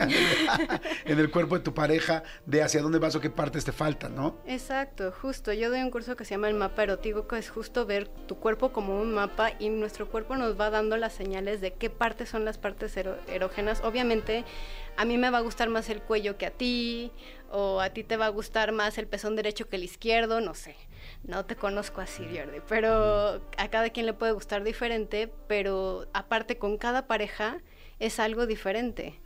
en 1.05 1.19
el 1.19 1.31
cuerpo 1.31 1.55
de 1.57 1.63
tu 1.63 1.73
pareja 1.73 2.23
de 2.45 2.61
hacia 2.63 2.81
dónde 2.81 2.99
vas 2.99 3.15
o 3.15 3.21
qué 3.21 3.29
partes 3.29 3.63
te 3.63 3.71
faltan, 3.71 4.13
¿no? 4.13 4.35
Exacto, 4.45 5.13
justo. 5.21 5.53
Yo 5.53 5.69
doy 5.69 5.81
un 5.81 5.89
curso 5.89 6.17
que 6.17 6.25
se 6.25 6.31
llama 6.31 6.49
el 6.49 6.55
mapa 6.55 6.83
erótico, 6.83 7.25
que 7.25 7.37
es 7.37 7.49
justo 7.49 7.85
ver 7.85 8.09
tu 8.27 8.35
cuerpo 8.35 8.73
como 8.73 8.99
un 8.99 9.13
mapa 9.13 9.51
y 9.57 9.69
nuestro 9.69 10.09
cuerpo 10.09 10.35
nos 10.35 10.59
va 10.59 10.69
dando 10.69 10.97
las 10.97 11.13
señales 11.13 11.61
de 11.61 11.71
qué 11.73 11.89
partes 11.89 12.27
son 12.29 12.43
las 12.43 12.57
partes 12.57 12.97
ero- 12.97 13.17
erógenas. 13.27 13.81
Obviamente, 13.85 14.43
a 14.97 15.05
mí 15.05 15.17
me 15.17 15.29
va 15.29 15.37
a 15.37 15.41
gustar 15.41 15.69
más 15.69 15.89
el 15.89 16.01
cuello 16.01 16.37
que 16.37 16.45
a 16.45 16.51
ti, 16.51 17.11
o 17.53 17.81
a 17.81 17.91
ti 17.91 18.03
te 18.03 18.17
va 18.17 18.25
a 18.25 18.29
gustar 18.29 18.71
más 18.71 18.97
el 18.97 19.07
pezón 19.07 19.35
derecho 19.35 19.69
que 19.69 19.75
el 19.75 19.83
izquierdo, 19.83 20.41
no 20.41 20.55
sé. 20.55 20.75
No 21.23 21.45
te 21.45 21.55
conozco 21.55 22.01
así, 22.01 22.23
Jordi, 22.23 22.61
pero 22.67 23.41
a 23.57 23.67
cada 23.69 23.91
quien 23.91 24.07
le 24.07 24.13
puede 24.13 24.31
gustar 24.31 24.63
diferente, 24.63 25.31
pero 25.47 26.07
aparte 26.13 26.57
con 26.57 26.77
cada 26.77 27.05
pareja 27.05 27.59
es 28.05 28.19
algo 28.19 28.45
diferente. 28.45 29.19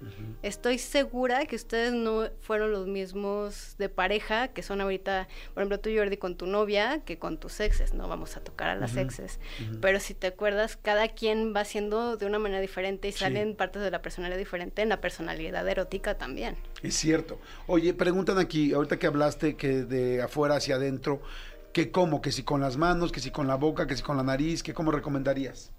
Estoy 0.43 0.77
segura 0.77 1.45
que 1.45 1.55
ustedes 1.55 1.93
no 1.93 2.29
fueron 2.41 2.71
los 2.71 2.85
mismos 2.87 3.75
de 3.79 3.89
pareja 3.89 4.49
que 4.49 4.61
son 4.61 4.81
ahorita, 4.81 5.27
por 5.53 5.63
ejemplo, 5.63 5.79
tú 5.79 5.89
Jordi 5.95 6.17
con 6.17 6.35
tu 6.37 6.45
novia, 6.45 7.01
que 7.03 7.17
con 7.17 7.39
tus 7.39 7.59
exes, 7.59 7.93
no 7.93 8.07
vamos 8.07 8.37
a 8.37 8.41
tocar 8.41 8.69
a 8.69 8.75
las 8.75 8.95
exes, 8.95 9.39
pero 9.81 9.99
si 9.99 10.13
te 10.13 10.27
acuerdas, 10.27 10.77
cada 10.77 11.07
quien 11.07 11.53
va 11.55 11.65
siendo 11.65 12.17
de 12.17 12.25
una 12.27 12.37
manera 12.39 12.61
diferente 12.61 13.07
y 13.07 13.11
Sí. 13.11 13.19
salen 13.19 13.55
partes 13.55 13.81
de 13.81 13.89
la 13.89 14.01
personalidad 14.01 14.37
diferente 14.37 14.81
en 14.83 14.89
la 14.89 15.01
personalidad 15.01 15.67
erótica 15.67 16.17
también. 16.17 16.55
Es 16.83 16.95
cierto. 16.95 17.39
Oye, 17.65 17.93
preguntan 17.93 18.37
aquí, 18.37 18.73
ahorita 18.73 18.97
que 18.99 19.07
hablaste 19.07 19.55
que 19.55 19.83
de 19.83 20.21
afuera 20.21 20.55
hacia 20.57 20.75
adentro, 20.75 21.21
que 21.73 21.91
cómo, 21.91 22.21
que 22.21 22.31
si 22.31 22.43
con 22.43 22.61
las 22.61 22.77
manos, 22.77 23.11
que 23.11 23.19
si 23.19 23.31
con 23.31 23.47
la 23.47 23.55
boca, 23.55 23.87
que 23.87 23.95
si 23.95 24.03
con 24.03 24.17
la 24.17 24.23
nariz, 24.23 24.61
que 24.63 24.73
cómo 24.73 24.91
recomendarías. 24.91 25.71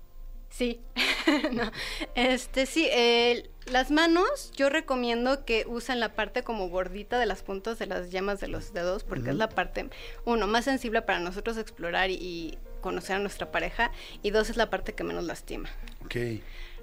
Sí, 0.48 0.80
no. 1.52 1.70
Este 2.14 2.66
sí, 2.66 2.88
eh, 2.90 3.50
las 3.66 3.90
manos 3.90 4.50
yo 4.56 4.70
recomiendo 4.70 5.44
que 5.44 5.64
usen 5.68 6.00
la 6.00 6.14
parte 6.14 6.42
como 6.42 6.68
gordita 6.68 7.18
de 7.18 7.26
las 7.26 7.42
puntas 7.42 7.78
de 7.78 7.86
las 7.86 8.10
llamas 8.10 8.40
de 8.40 8.48
los 8.48 8.72
dedos 8.72 9.04
porque 9.04 9.30
es 9.30 9.36
la 9.36 9.48
parte, 9.48 9.90
uno, 10.24 10.46
más 10.46 10.64
sensible 10.64 11.02
para 11.02 11.20
nosotros 11.20 11.58
explorar 11.58 12.10
y, 12.10 12.58
conocer 12.80 13.16
a 13.16 13.18
nuestra 13.18 13.50
pareja 13.50 13.90
y 14.22 14.30
dos, 14.30 14.50
es 14.50 14.56
la 14.56 14.70
parte 14.70 14.94
que 14.94 15.04
menos 15.04 15.24
lastima. 15.24 15.68
Ok. 16.04 16.16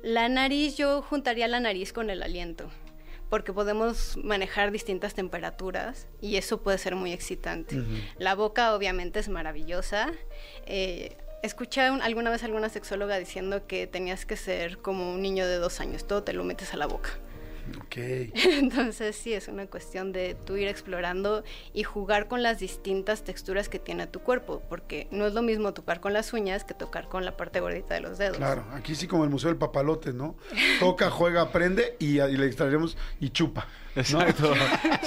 La 0.03 0.29
nariz 0.29 0.75
yo 0.77 1.01
juntaría 1.01 1.47
la 1.47 1.59
nariz 1.59 1.93
con 1.93 2.09
el 2.09 2.21
aliento 2.21 2.69
porque 3.29 3.53
podemos 3.53 4.17
manejar 4.17 4.71
distintas 4.71 5.13
temperaturas 5.13 6.07
y 6.21 6.35
eso 6.35 6.61
puede 6.61 6.77
ser 6.77 6.95
muy 6.95 7.11
excitante. 7.11 7.83
La 8.17 8.35
boca 8.35 8.75
obviamente 8.75 9.19
es 9.19 9.29
maravillosa. 9.29 10.11
Eh, 10.67 11.17
escuché 11.45 11.89
un- 11.91 12.01
alguna 12.01 12.29
vez 12.29 12.43
a 12.43 12.47
alguna 12.47 12.69
sexóloga 12.69 13.17
diciendo 13.17 13.65
que 13.67 13.87
tenías 13.87 14.25
que 14.25 14.35
ser 14.37 14.77
como 14.79 15.13
un 15.13 15.21
niño 15.21 15.47
de 15.47 15.55
dos 15.57 15.79
años, 15.79 16.05
todo 16.07 16.23
te 16.23 16.33
lo 16.33 16.43
metes 16.43 16.73
a 16.73 16.77
la 16.77 16.87
boca. 16.87 17.11
Ok. 17.79 17.95
Entonces 18.35 19.15
sí, 19.15 19.33
es 19.33 19.47
una 19.47 19.65
cuestión 19.65 20.11
de 20.11 20.35
tú 20.45 20.55
ir 20.55 20.67
explorando 20.67 21.43
y 21.73 21.81
jugar 21.81 22.27
con 22.27 22.43
las 22.43 22.59
distintas 22.59 23.23
texturas 23.23 23.69
que 23.69 23.79
tiene 23.79 24.05
tu 24.05 24.19
cuerpo, 24.19 24.61
porque 24.69 25.07
no 25.09 25.25
es 25.25 25.33
lo 25.33 25.41
mismo 25.41 25.73
tocar 25.73 25.99
con 25.99 26.13
las 26.13 26.31
uñas 26.33 26.63
que 26.63 26.75
tocar 26.75 27.07
con 27.07 27.25
la 27.25 27.35
parte 27.37 27.59
gordita 27.61 27.95
de 27.95 28.01
los 28.01 28.19
dedos. 28.19 28.37
Claro, 28.37 28.65
aquí 28.73 28.93
sí 28.93 29.07
como 29.07 29.23
el 29.23 29.31
Museo 29.31 29.49
del 29.49 29.57
Papalote, 29.57 30.13
¿no? 30.13 30.35
Toca, 30.79 31.09
juega, 31.09 31.41
aprende 31.41 31.95
y, 31.97 32.19
y 32.21 32.37
le 32.37 32.45
extraeremos 32.45 32.97
y 33.19 33.29
chupa. 33.31 33.67
¿no? 33.95 34.01
Exacto. 34.01 34.53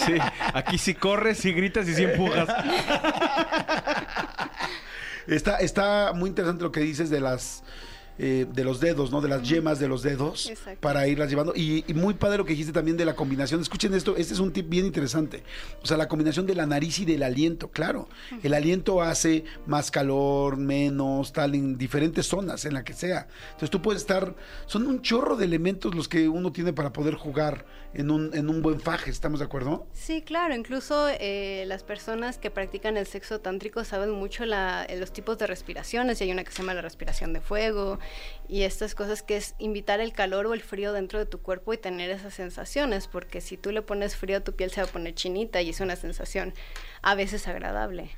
Sí, 0.05 0.15
aquí 0.55 0.79
sí 0.79 0.95
corres, 0.95 1.39
sí 1.39 1.53
gritas 1.53 1.87
y 1.89 1.95
sí 1.95 2.05
empujas. 2.05 2.49
Está, 5.29 5.59
está 5.59 6.13
muy 6.15 6.31
interesante 6.31 6.65
lo 6.65 6.73
que 6.73 6.81
dices 6.81 7.11
de 7.11 7.21
las 7.21 7.63
eh, 8.19 8.47
de 8.53 8.65
los 8.65 8.81
dedos, 8.81 9.11
¿no? 9.11 9.21
De 9.21 9.29
las 9.29 9.43
yemas 9.49 9.79
de 9.79 9.89
los 9.89 10.03
dedos 10.03 10.49
Exacto. 10.51 10.81
para 10.81 11.07
irlas 11.07 11.31
llevando. 11.31 11.53
Y, 11.55 11.85
y 11.87 11.95
muy 11.95 12.15
padre 12.15 12.39
lo 12.39 12.45
que 12.45 12.53
dijiste 12.53 12.73
también 12.73 12.97
de 12.97 13.05
la 13.05 13.15
combinación. 13.15 13.61
Escuchen 13.61 13.95
esto, 13.95 14.17
este 14.17 14.35
es 14.35 14.41
un 14.41 14.53
tip 14.53 14.69
bien 14.69 14.87
interesante. 14.87 15.43
O 15.83 15.87
sea, 15.87 15.97
la 15.97 16.09
combinación 16.09 16.47
de 16.47 16.55
la 16.55 16.67
nariz 16.67 16.99
y 16.99 17.05
del 17.05 17.23
aliento, 17.23 17.71
claro. 17.71 18.09
El 18.43 18.55
aliento 18.55 19.03
hace 19.03 19.45
más 19.67 19.91
calor, 19.91 20.57
menos, 20.57 21.33
tal, 21.33 21.55
en 21.55 21.79
diferentes 21.79 22.27
zonas, 22.27 22.65
en 22.65 22.75
la 22.75 22.85
que 22.85 22.93
sea. 22.93 23.29
Entonces 23.49 23.71
tú 23.71 23.81
puedes 23.83 24.03
estar, 24.03 24.35
son 24.67 24.87
un 24.87 25.01
chorro 25.03 25.37
de 25.37 25.45
elementos 25.45 25.95
los 25.95 26.09
que 26.09 26.29
uno 26.29 26.53
tiene 26.53 26.73
para 26.73 26.93
poder 26.93 27.15
jugar 27.15 27.65
en 27.95 28.11
un, 28.11 28.35
en 28.35 28.51
un 28.51 28.61
buen 28.61 28.81
faje, 28.81 29.11
¿estamos 29.11 29.39
de 29.41 29.47
acuerdo? 29.47 29.87
Sí, 29.95 30.21
claro, 30.21 30.55
incluso 30.55 31.07
eh, 31.09 31.65
las 31.67 31.85
personas 31.85 32.37
que 32.37 32.51
practican 32.51 32.99
el 32.99 33.07
sexo 33.07 33.41
tántrico 33.41 33.83
saben 33.83 34.11
mucho 34.11 34.45
la- 34.45 34.87
los 34.99 35.11
tipos 35.13 35.39
de 35.39 35.47
respiraciones, 35.47 36.21
y 36.21 36.25
hay 36.25 36.33
una 36.33 36.45
que 36.45 36.51
se 36.53 36.59
llama 36.59 36.75
la 36.75 36.83
respiración 36.83 37.33
de 37.33 37.41
fuego, 37.41 37.99
y 38.49 38.63
estas 38.63 38.95
cosas 38.95 39.23
que 39.23 39.37
es 39.37 39.55
invitar 39.59 40.01
el 40.01 40.13
calor 40.13 40.47
o 40.47 40.55
el 40.55 40.63
frío 40.63 40.93
dentro 40.93 41.19
de 41.19 41.27
tu 41.27 41.41
cuerpo 41.41 41.73
y 41.73 41.79
tener 41.79 42.11
esas 42.11 42.35
sensaciones, 42.35 43.09
porque 43.09 43.41
si 43.41 43.57
tú 43.57 43.71
le 43.73 43.83
pones 43.83 44.17
frío, 44.17 44.43
tu 44.43 44.55
piel 44.55 44.71
se 44.71 44.81
va 44.81 44.89
a 44.89 44.91
poner 44.91 45.15
chinita 45.15 45.61
y 45.61 45.71
es 45.71 45.81
una 45.81 45.97
sensación 45.97 46.55
a 47.03 47.15
veces 47.15 47.47
agradable. 47.49 48.11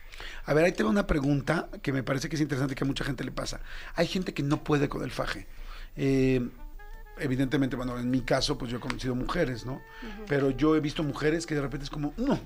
A 0.45 0.55
ver, 0.55 0.65
ahí 0.65 0.73
tengo 0.73 0.91
una 0.91 1.07
pregunta 1.07 1.69
que 1.83 1.93
me 1.93 2.03
parece 2.03 2.29
que 2.29 2.37
es 2.37 2.43
interesante 2.43 2.75
que 2.75 2.85
a 2.85 2.87
mucha 2.87 3.05
gente 3.05 3.25
le 3.25 3.33
pasa. 3.33 3.61
Hay 3.95 4.07
gente 4.07 4.35
que 4.35 4.43
no 4.43 4.63
puede 4.63 4.89
con 4.89 5.03
el 5.03 5.11
faje. 5.11 5.47
Eh, 5.97 6.49
evidentemente, 7.21 7.77
bueno, 7.77 7.99
en 7.99 8.11
mi 8.11 8.23
caso, 8.23 8.59
pues 8.59 8.71
yo 8.71 8.79
he 8.79 8.81
conocido 8.81 9.15
mujeres, 9.15 9.67
¿no? 9.67 9.83
Pero 10.27 10.51
yo 10.51 10.77
he 10.77 10.81
visto 10.81 11.03
mujeres 11.03 11.47
que 11.47 11.55
de 11.55 11.63
repente 11.63 11.85
es 11.85 11.91
como, 11.91 12.13
no, 12.17 12.39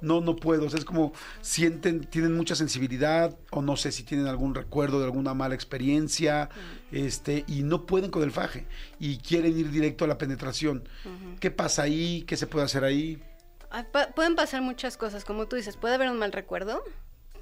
no, 0.00 0.20
no 0.20 0.36
puedo. 0.36 0.66
O 0.66 0.70
sea, 0.70 0.78
es 0.78 0.84
como 0.84 1.12
sienten, 1.40 2.04
tienen 2.04 2.34
mucha 2.34 2.54
sensibilidad, 2.54 3.36
o 3.50 3.62
no 3.62 3.76
sé 3.76 3.92
si 3.92 4.02
tienen 4.02 4.26
algún 4.26 4.54
recuerdo 4.54 4.98
de 4.98 5.06
alguna 5.06 5.34
mala 5.34 5.54
experiencia, 5.54 6.48
este, 6.92 7.44
y 7.46 7.62
no 7.62 7.86
pueden 7.86 8.10
con 8.10 8.22
el 8.22 8.30
faje, 8.30 8.66
y 8.98 9.18
quieren 9.18 9.58
ir 9.58 9.70
directo 9.70 10.04
a 10.04 10.08
la 10.08 10.18
penetración. 10.18 10.88
¿Qué 11.40 11.50
pasa 11.50 11.82
ahí? 11.82 12.24
¿Qué 12.26 12.36
se 12.36 12.46
puede 12.46 12.64
hacer 12.64 12.84
ahí? 12.84 13.22
Ah, 13.70 13.84
pueden 14.14 14.34
pasar 14.34 14.62
muchas 14.62 14.96
cosas, 14.96 15.24
como 15.24 15.46
tú 15.46 15.56
dices, 15.56 15.76
puede 15.76 15.94
haber 15.94 16.10
un 16.10 16.18
mal 16.18 16.32
recuerdo, 16.32 16.82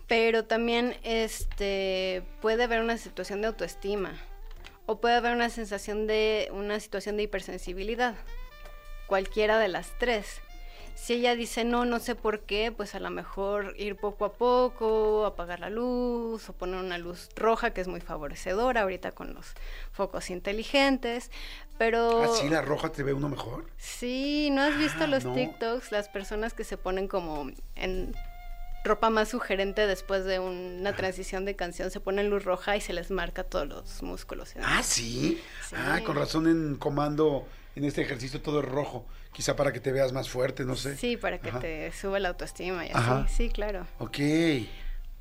pero 0.07 0.45
también 0.45 0.97
este 1.03 2.23
puede 2.43 2.65
haber 2.65 2.83
una 2.83 2.99
situación 2.99 3.41
de 3.41 3.49
autoestima 3.49 4.13
o 4.89 5.01
puede 5.03 5.17
haber 5.17 5.35
una 5.35 5.51
sensación 5.51 6.07
de 6.07 6.49
una 6.51 6.81
situación 6.81 7.19
de 7.19 7.25
hipersensibilidad. 7.25 8.15
Cualquiera 9.07 9.59
de 9.59 9.69
las 9.69 9.91
tres. 9.99 10.41
Si 10.95 11.13
ella 11.13 11.37
dice 11.37 11.63
no, 11.65 11.85
no 11.85 12.01
sé 12.01 12.15
por 12.15 12.41
qué, 12.41 12.73
pues 12.73 12.95
a 12.95 13.01
lo 13.01 13.11
mejor 13.11 13.75
ir 13.79 13.97
poco 13.97 14.25
a 14.25 14.33
poco, 14.33 15.27
apagar 15.27 15.61
la 15.61 15.69
luz 15.71 16.49
o 16.49 16.53
poner 16.55 16.81
una 16.81 16.97
luz 16.99 17.29
roja 17.37 17.73
que 17.73 17.83
es 17.83 17.87
muy 17.87 18.01
favorecedora 18.01 18.81
ahorita 18.83 19.13
con 19.13 19.35
los 19.35 19.53
focos 19.93 20.31
inteligentes, 20.31 21.31
pero 21.77 22.23
¿Así 22.25 22.49
la 22.49 22.63
roja 22.63 22.91
te 22.91 23.03
ve 23.05 23.13
uno 23.13 23.29
mejor? 23.29 23.67
Sí, 23.77 24.49
¿no 24.51 24.63
has 24.63 24.77
visto 24.79 25.05
Ah, 25.05 25.07
los 25.07 25.25
no. 25.25 25.35
TikToks? 25.35 25.93
Las 25.93 26.09
personas 26.09 26.55
que 26.55 26.65
se 26.65 26.77
ponen 26.79 27.07
como 27.09 27.49
en 27.77 28.17
ropa 28.85 29.11
más 29.11 29.29
sugerente 29.29 29.87
después 29.87 30.25
de 30.25 30.39
una 30.39 30.95
transición 30.95 31.45
de 31.45 31.57
canción, 31.57 31.91
se 31.91 32.01
ponen 32.01 32.31
luz 32.31 32.45
roja 32.45 32.77
y 32.77 32.81
se 32.81 32.93
les 32.93 33.11
marca 33.11 33.45
todos 33.45 33.69
los 33.69 34.03
músculos. 34.03 34.55
Ah, 34.63 34.83
¿sí? 34.83 35.41
Sí. 35.69 35.77
Ah, 35.77 36.01
con 36.05 36.17
razón 36.17 36.47
en 36.47 36.77
comando, 36.77 37.47
en 37.77 37.85
este 37.85 38.03
ejercicio 38.03 38.41
todo 38.41 38.61
es 38.61 38.67
rojo. 38.67 39.05
Quizá 39.33 39.55
para 39.57 39.73
que 39.73 39.81
te 39.81 39.93
veas 39.93 40.13
más 40.13 40.29
fuerte, 40.29 40.65
no 40.65 40.75
sé. 40.75 40.97
Sí, 40.97 41.17
para 41.17 41.39
que 41.39 41.51
Ajá. 41.51 41.61
te 41.61 41.93
suba 41.93 42.19
la 42.19 42.31
autoestima 42.31 42.87
y 42.87 42.91
Ajá. 42.93 43.21
así. 43.25 43.35
Sí, 43.35 43.51
claro. 43.51 43.87
Ok. 43.99 44.19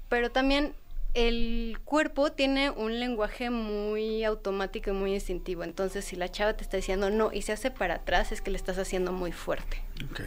Pero 0.09 0.31
también 0.31 0.73
el 1.13 1.77
cuerpo 1.83 2.31
tiene 2.31 2.69
un 2.69 2.99
lenguaje 2.99 3.49
muy 3.49 4.23
automático 4.23 4.91
y 4.91 4.93
muy 4.93 5.13
instintivo. 5.13 5.63
Entonces, 5.63 6.05
si 6.05 6.15
la 6.15 6.29
chava 6.29 6.53
te 6.53 6.63
está 6.63 6.77
diciendo 6.77 7.09
no 7.09 7.31
y 7.33 7.41
se 7.41 7.51
hace 7.51 7.69
para 7.71 7.95
atrás, 7.95 8.31
es 8.31 8.41
que 8.41 8.51
le 8.51 8.57
estás 8.57 8.77
haciendo 8.77 9.11
muy 9.11 9.31
fuerte. 9.31 9.81
Ok. 10.11 10.21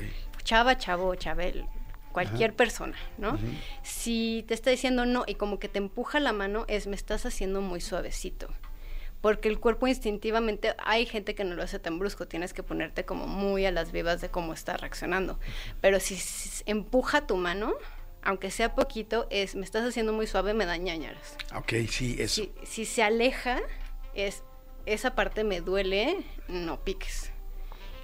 chava, 0.45 0.77
chavo, 0.79 1.15
chabel, 1.15 1.65
cualquier 2.12 2.55
persona, 2.55 2.97
¿no? 3.19 3.38
Si 3.83 4.45
te 4.49 4.55
está 4.55 4.71
diciendo 4.71 5.07
no 5.07 5.25
y 5.26 5.35
como 5.35 5.59
que 5.59 5.69
te 5.69 5.79
empuja 5.79 6.21
la 6.21 6.33
mano, 6.33 6.64
es 6.69 6.87
me 6.87 6.97
estás 6.97 7.26
haciendo 7.26 7.61
muy 7.61 7.81
suavecito. 7.81 8.49
Porque 9.21 9.49
el 9.49 9.61
cuerpo 9.61 9.87
instintivamente, 9.87 10.75
hay 10.83 11.05
gente 11.05 11.35
que 11.35 11.45
no 11.45 11.55
lo 11.55 11.62
hace 11.62 11.79
tan 11.79 11.99
brusco, 11.99 12.26
tienes 12.26 12.55
que 12.55 12.62
ponerte 12.62 13.05
como 13.05 13.26
muy 13.26 13.67
a 13.67 13.71
las 13.71 13.93
vivas 13.93 14.21
de 14.23 14.31
cómo 14.31 14.55
está 14.55 14.76
reaccionando. 14.79 15.38
Pero 15.83 16.00
si, 16.00 16.14
s- 16.14 16.62
empuja 16.67 17.26
tu 17.26 17.37
mano, 17.37 17.75
aunque 18.23 18.50
sea 18.50 18.75
poquito, 18.75 19.26
es 19.31 19.55
me 19.57 19.64
estás 19.64 19.87
haciendo 19.87 20.14
muy 20.14 20.26
suave, 20.26 20.55
me 20.55 20.64
da 20.64 20.76
ñañaras. 20.79 21.37
Ok, 21.55 21.73
sí, 21.90 22.17
eso. 22.19 22.37
Si, 22.43 22.52
si 22.64 22.85
se 22.87 23.02
aleja, 23.02 23.61
es 24.14 24.43
esa 24.87 25.14
parte 25.14 25.45
me 25.45 25.61
duele, 25.61 26.25
no 26.49 26.81
piques. 26.83 27.31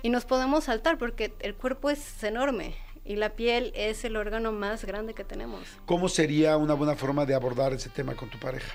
Y 0.02 0.10
nos 0.10 0.26
podemos 0.26 0.64
saltar 0.64 0.98
porque 0.98 1.32
el 1.40 1.54
cuerpo 1.54 1.88
es 1.88 2.22
enorme 2.22 2.74
y 3.06 3.16
la 3.16 3.30
piel 3.30 3.72
es 3.74 4.04
el 4.04 4.16
órgano 4.16 4.52
más 4.52 4.84
grande 4.84 5.14
que 5.14 5.24
tenemos. 5.24 5.62
¿Cómo 5.86 6.08
sería 6.08 6.56
una 6.56 6.74
buena 6.74 6.96
forma 6.96 7.24
de 7.24 7.34
abordar 7.34 7.72
ese 7.72 7.88
tema 7.88 8.14
con 8.16 8.28
tu 8.28 8.38
pareja? 8.38 8.74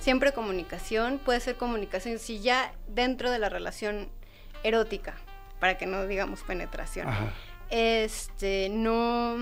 Siempre 0.00 0.32
comunicación, 0.32 1.18
puede 1.18 1.40
ser 1.40 1.56
comunicación, 1.56 2.18
si 2.18 2.40
ya 2.40 2.74
dentro 2.88 3.30
de 3.30 3.38
la 3.38 3.48
relación 3.48 4.08
erótica, 4.64 5.14
para 5.60 5.78
que 5.78 5.86
no 5.86 6.06
digamos 6.06 6.42
penetración, 6.42 7.08
Ajá. 7.08 7.32
este 7.70 8.68
no, 8.70 9.36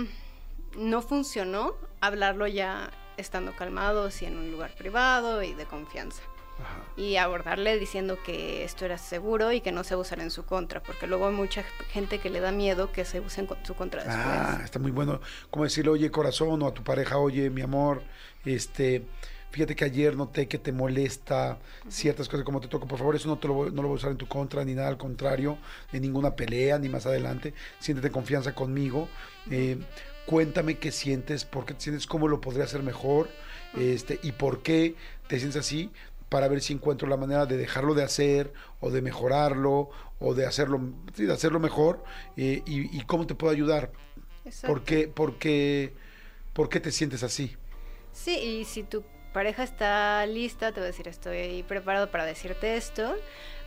no 0.76 1.02
funcionó, 1.02 1.74
hablarlo 2.00 2.46
ya 2.46 2.90
estando 3.16 3.56
calmados 3.56 4.20
y 4.20 4.26
en 4.26 4.36
un 4.36 4.50
lugar 4.50 4.74
privado 4.74 5.42
y 5.42 5.54
de 5.54 5.64
confianza. 5.64 6.22
Ajá. 6.58 6.82
y 6.96 7.16
abordarle 7.16 7.78
diciendo 7.78 8.18
que 8.24 8.64
esto 8.64 8.84
era 8.86 8.96
seguro 8.96 9.52
y 9.52 9.60
que 9.60 9.72
no 9.72 9.84
se 9.84 9.96
usara 9.96 10.22
en 10.22 10.30
su 10.30 10.44
contra, 10.44 10.82
porque 10.82 11.06
luego 11.06 11.28
hay 11.28 11.34
mucha 11.34 11.62
gente 11.90 12.18
que 12.18 12.30
le 12.30 12.40
da 12.40 12.52
miedo 12.52 12.90
que 12.92 13.04
se 13.04 13.20
use 13.20 13.42
en 13.42 13.48
su 13.64 13.74
contra 13.74 14.02
después. 14.02 14.26
Ah, 14.26 14.60
está 14.64 14.78
muy 14.78 14.90
bueno. 14.90 15.20
Como 15.50 15.64
decirle, 15.64 15.90
oye, 15.90 16.10
corazón, 16.10 16.62
o 16.62 16.66
a 16.66 16.72
tu 16.74 16.82
pareja, 16.82 17.18
oye, 17.18 17.50
mi 17.50 17.60
amor, 17.60 18.02
este, 18.46 19.04
fíjate 19.50 19.76
que 19.76 19.84
ayer 19.84 20.16
noté 20.16 20.48
que 20.48 20.58
te 20.58 20.72
molesta 20.72 21.58
ciertas 21.88 22.28
cosas 22.28 22.44
como 22.44 22.60
te 22.60 22.68
toco. 22.68 22.86
Por 22.86 22.98
favor, 22.98 23.14
eso 23.14 23.28
no, 23.28 23.38
te 23.38 23.48
lo 23.48 23.54
voy, 23.54 23.70
no 23.70 23.82
lo 23.82 23.88
voy 23.88 23.96
a 23.96 23.98
usar 23.98 24.10
en 24.10 24.16
tu 24.16 24.26
contra, 24.26 24.64
ni 24.64 24.74
nada 24.74 24.88
al 24.88 24.98
contrario, 24.98 25.58
en 25.92 26.02
ninguna 26.02 26.34
pelea, 26.34 26.78
ni 26.78 26.88
más 26.88 27.04
adelante. 27.04 27.52
Siéntete 27.78 28.06
en 28.06 28.12
confianza 28.14 28.54
conmigo. 28.54 29.08
Eh, 29.50 29.78
cuéntame 30.24 30.78
qué 30.78 30.90
sientes, 30.92 31.44
por 31.44 31.66
qué 31.66 31.74
te 31.74 31.82
sientes, 31.82 32.06
cómo 32.06 32.26
lo 32.28 32.40
podría 32.40 32.64
hacer 32.64 32.82
mejor, 32.82 33.28
este, 33.76 34.18
y 34.22 34.32
por 34.32 34.62
qué 34.62 34.94
te 35.28 35.38
sientes 35.38 35.60
así 35.60 35.90
para 36.28 36.48
ver 36.48 36.60
si 36.60 36.72
encuentro 36.72 37.08
la 37.08 37.16
manera 37.16 37.46
de 37.46 37.56
dejarlo 37.56 37.94
de 37.94 38.02
hacer 38.02 38.52
o 38.80 38.90
de 38.90 39.02
mejorarlo 39.02 39.90
o 40.18 40.34
de 40.34 40.46
hacerlo, 40.46 40.80
de 41.16 41.32
hacerlo 41.32 41.60
mejor 41.60 42.02
eh, 42.36 42.62
y, 42.66 42.96
y 42.96 43.00
cómo 43.02 43.26
te 43.26 43.34
puedo 43.34 43.52
ayudar. 43.52 43.92
Exacto. 44.44 44.66
¿Por 44.68 44.84
qué, 44.84 45.08
por, 45.08 45.38
qué, 45.38 45.94
¿Por 46.52 46.68
qué 46.68 46.80
te 46.80 46.92
sientes 46.92 47.22
así? 47.22 47.56
Sí, 48.12 48.36
y 48.38 48.64
si 48.64 48.82
tu 48.82 49.04
pareja 49.32 49.62
está 49.62 50.24
lista, 50.26 50.72
te 50.72 50.80
va 50.80 50.84
a 50.84 50.86
decir, 50.86 51.08
estoy 51.08 51.62
preparado 51.64 52.10
para 52.10 52.24
decirte 52.24 52.76
esto, 52.76 53.14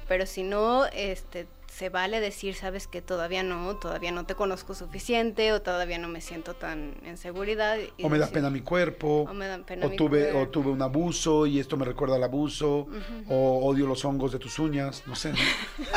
pero 0.08 0.26
si 0.26 0.42
no, 0.42 0.88
este, 0.88 1.48
se 1.72 1.90
vale 1.90 2.20
decir, 2.20 2.56
sabes 2.56 2.88
que 2.88 3.02
todavía 3.02 3.42
no, 3.44 3.76
todavía 3.78 4.12
no 4.12 4.26
te 4.26 4.36
conozco 4.36 4.74
suficiente 4.76 5.54
o 5.54 5.62
todavía 5.62 5.98
no 5.98 6.08
me 6.08 6.20
siento 6.22 6.54
tan 6.54 6.96
en 7.06 7.18
seguridad. 7.18 7.78
y 7.98 8.04
O 8.04 8.10
me 8.10 8.18
da 8.18 8.26
decir- 8.26 8.34
pena 8.34 8.50
mi 8.50 8.62
cuerpo, 8.62 9.26
O 9.30 9.34
me 9.34 9.48
da 9.48 9.60
pena 9.60 9.86
o 9.86 9.90
mi 9.90 9.96
tuve, 9.96 10.32
o 10.34 10.48
tuve 10.50 10.72
un 10.72 10.82
abuso 10.82 11.46
y 11.46 11.60
esto 11.60 11.78
me 11.78 11.86
recuerda 11.86 12.16
al 12.16 12.24
abuso, 12.24 12.88
o 13.30 13.66
odio 13.66 13.88
los 13.88 14.04
hongos 14.04 14.32
de 14.32 14.40
tus 14.40 14.60
uñas, 14.60 15.04
no 15.06 15.16
sé. 15.16 15.32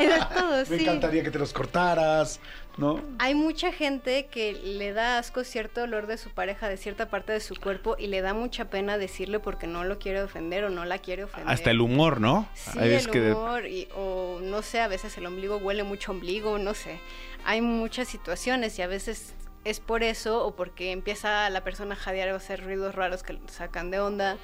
de 0.00 0.20
todo, 0.34 0.56
Me 0.70 0.78
sí. 0.78 0.82
encantaría 0.82 1.22
que 1.22 1.30
te 1.30 1.38
los 1.38 1.52
cortaras, 1.52 2.40
¿no? 2.76 3.00
Hay 3.18 3.34
mucha 3.34 3.72
gente 3.72 4.26
que 4.26 4.52
le 4.52 4.92
da 4.92 5.18
asco 5.18 5.44
cierto 5.44 5.82
olor 5.82 6.06
de 6.06 6.16
su 6.18 6.30
pareja, 6.30 6.68
de 6.68 6.76
cierta 6.76 7.08
parte 7.08 7.32
de 7.32 7.40
su 7.40 7.54
cuerpo, 7.56 7.96
y 7.98 8.06
le 8.08 8.20
da 8.20 8.34
mucha 8.34 8.66
pena 8.66 8.98
decirle 8.98 9.38
porque 9.38 9.66
no 9.66 9.84
lo 9.84 9.98
quiere 9.98 10.22
ofender 10.22 10.64
o 10.64 10.70
no 10.70 10.84
la 10.84 10.98
quiere 10.98 11.24
ofender. 11.24 11.50
Hasta 11.50 11.70
el 11.70 11.80
humor, 11.80 12.20
¿no? 12.20 12.48
Sí, 12.54 12.78
el 12.78 13.08
que 13.10 13.32
humor, 13.32 13.66
y- 13.66 13.88
o 13.96 14.40
no 14.42 14.62
sé, 14.62 14.80
a 14.80 14.88
veces 14.88 15.16
el 15.18 15.26
ombligo 15.26 15.56
huele 15.58 15.82
mucho 15.84 16.12
ombligo, 16.12 16.58
no 16.58 16.74
sé. 16.74 16.98
Hay 17.44 17.60
muchas 17.60 18.08
situaciones 18.08 18.78
y 18.78 18.82
a 18.82 18.86
veces 18.86 19.34
es 19.64 19.80
por 19.80 20.02
eso 20.02 20.44
o 20.44 20.54
porque 20.54 20.92
empieza 20.92 21.48
la 21.50 21.64
persona 21.64 21.94
a 21.94 21.96
jadear 21.96 22.28
o 22.30 22.34
a 22.34 22.36
hacer 22.36 22.62
ruidos 22.62 22.94
raros 22.94 23.22
que 23.22 23.32
lo 23.32 23.48
sacan 23.48 23.90
de 23.90 23.98
onda. 23.98 24.36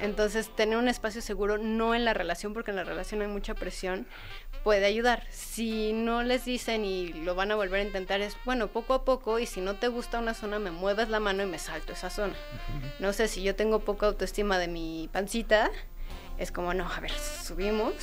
Entonces, 0.00 0.54
tener 0.54 0.78
un 0.78 0.88
espacio 0.88 1.22
seguro, 1.22 1.58
no 1.58 1.94
en 1.94 2.04
la 2.04 2.14
relación, 2.14 2.52
porque 2.52 2.70
en 2.70 2.76
la 2.76 2.84
relación 2.84 3.22
hay 3.22 3.28
mucha 3.28 3.54
presión, 3.54 4.06
puede 4.62 4.84
ayudar. 4.84 5.26
Si 5.30 5.92
no 5.92 6.22
les 6.22 6.44
dicen 6.44 6.84
y 6.84 7.12
lo 7.12 7.34
van 7.34 7.50
a 7.50 7.56
volver 7.56 7.80
a 7.80 7.84
intentar, 7.84 8.20
es 8.20 8.36
bueno, 8.44 8.68
poco 8.68 8.94
a 8.94 9.04
poco, 9.04 9.38
y 9.38 9.46
si 9.46 9.60
no 9.60 9.76
te 9.76 9.88
gusta 9.88 10.18
una 10.18 10.34
zona, 10.34 10.58
me 10.58 10.70
mueves 10.70 11.08
la 11.08 11.20
mano 11.20 11.42
y 11.42 11.46
me 11.46 11.58
salto 11.58 11.92
esa 11.92 12.10
zona. 12.10 12.34
No 12.98 13.12
sé, 13.12 13.28
si 13.28 13.42
yo 13.42 13.56
tengo 13.56 13.80
poca 13.80 14.06
autoestima 14.06 14.58
de 14.58 14.68
mi 14.68 15.08
pancita, 15.12 15.70
es 16.38 16.52
como, 16.52 16.74
no, 16.74 16.90
a 16.90 17.00
ver, 17.00 17.12
subimos 17.12 17.94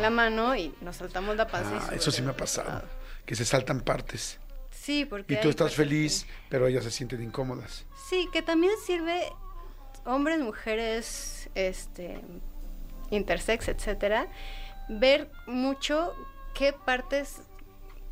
la 0.00 0.10
mano 0.10 0.56
y 0.56 0.74
nos 0.80 0.96
saltamos 0.96 1.36
la 1.36 1.44
y 1.44 1.48
Ah, 1.52 1.90
eso 1.92 2.10
sí 2.10 2.22
me 2.22 2.30
ha 2.30 2.36
pasado, 2.36 2.82
que 3.24 3.34
se 3.34 3.44
saltan 3.44 3.80
partes. 3.80 4.38
Sí, 4.86 5.04
porque... 5.04 5.34
Y 5.34 5.40
tú 5.40 5.48
estás 5.48 5.70
que- 5.72 5.78
feliz, 5.78 6.26
pero 6.48 6.68
ellas 6.68 6.84
se 6.84 6.92
sienten 6.92 7.20
incómodas. 7.20 7.84
Sí, 8.08 8.28
que 8.32 8.40
también 8.40 8.72
sirve 8.86 9.20
hombres, 10.04 10.38
mujeres, 10.38 11.50
este 11.56 12.20
intersex, 13.10 13.66
etcétera, 13.66 14.28
ver 14.88 15.28
mucho 15.48 16.14
qué 16.54 16.72
partes 16.72 17.40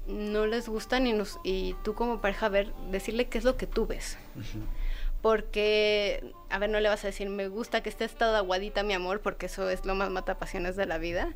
no 0.09 0.47
les 0.47 0.69
gustan 0.69 1.07
y, 1.07 1.13
nos, 1.13 1.39
y 1.45 1.77
tú 1.85 1.95
como 1.95 2.21
pareja 2.21 2.49
ver, 2.49 2.75
decirle 2.91 3.29
qué 3.29 3.39
es 3.39 3.45
lo 3.45 3.57
que 3.57 3.69
tú 3.69 3.87
ves. 3.87 4.19
Porque, 5.25 6.35
a 6.51 6.59
ver, 6.59 6.69
no 6.69 6.81
le 6.81 6.91
vas 6.91 7.03
a 7.03 7.07
decir, 7.07 7.31
me 7.31 7.49
gusta 7.49 7.83
que 7.83 7.89
estés 7.89 8.15
toda 8.15 8.37
aguadita, 8.37 8.83
mi 8.83 8.93
amor, 8.93 9.23
porque 9.23 9.47
eso 9.47 9.71
es 9.71 9.87
lo 9.87 9.95
más 9.95 10.11
mata 10.11 10.37
pasiones 10.37 10.77
de 10.77 10.85
la 10.85 10.99
vida. 10.99 11.33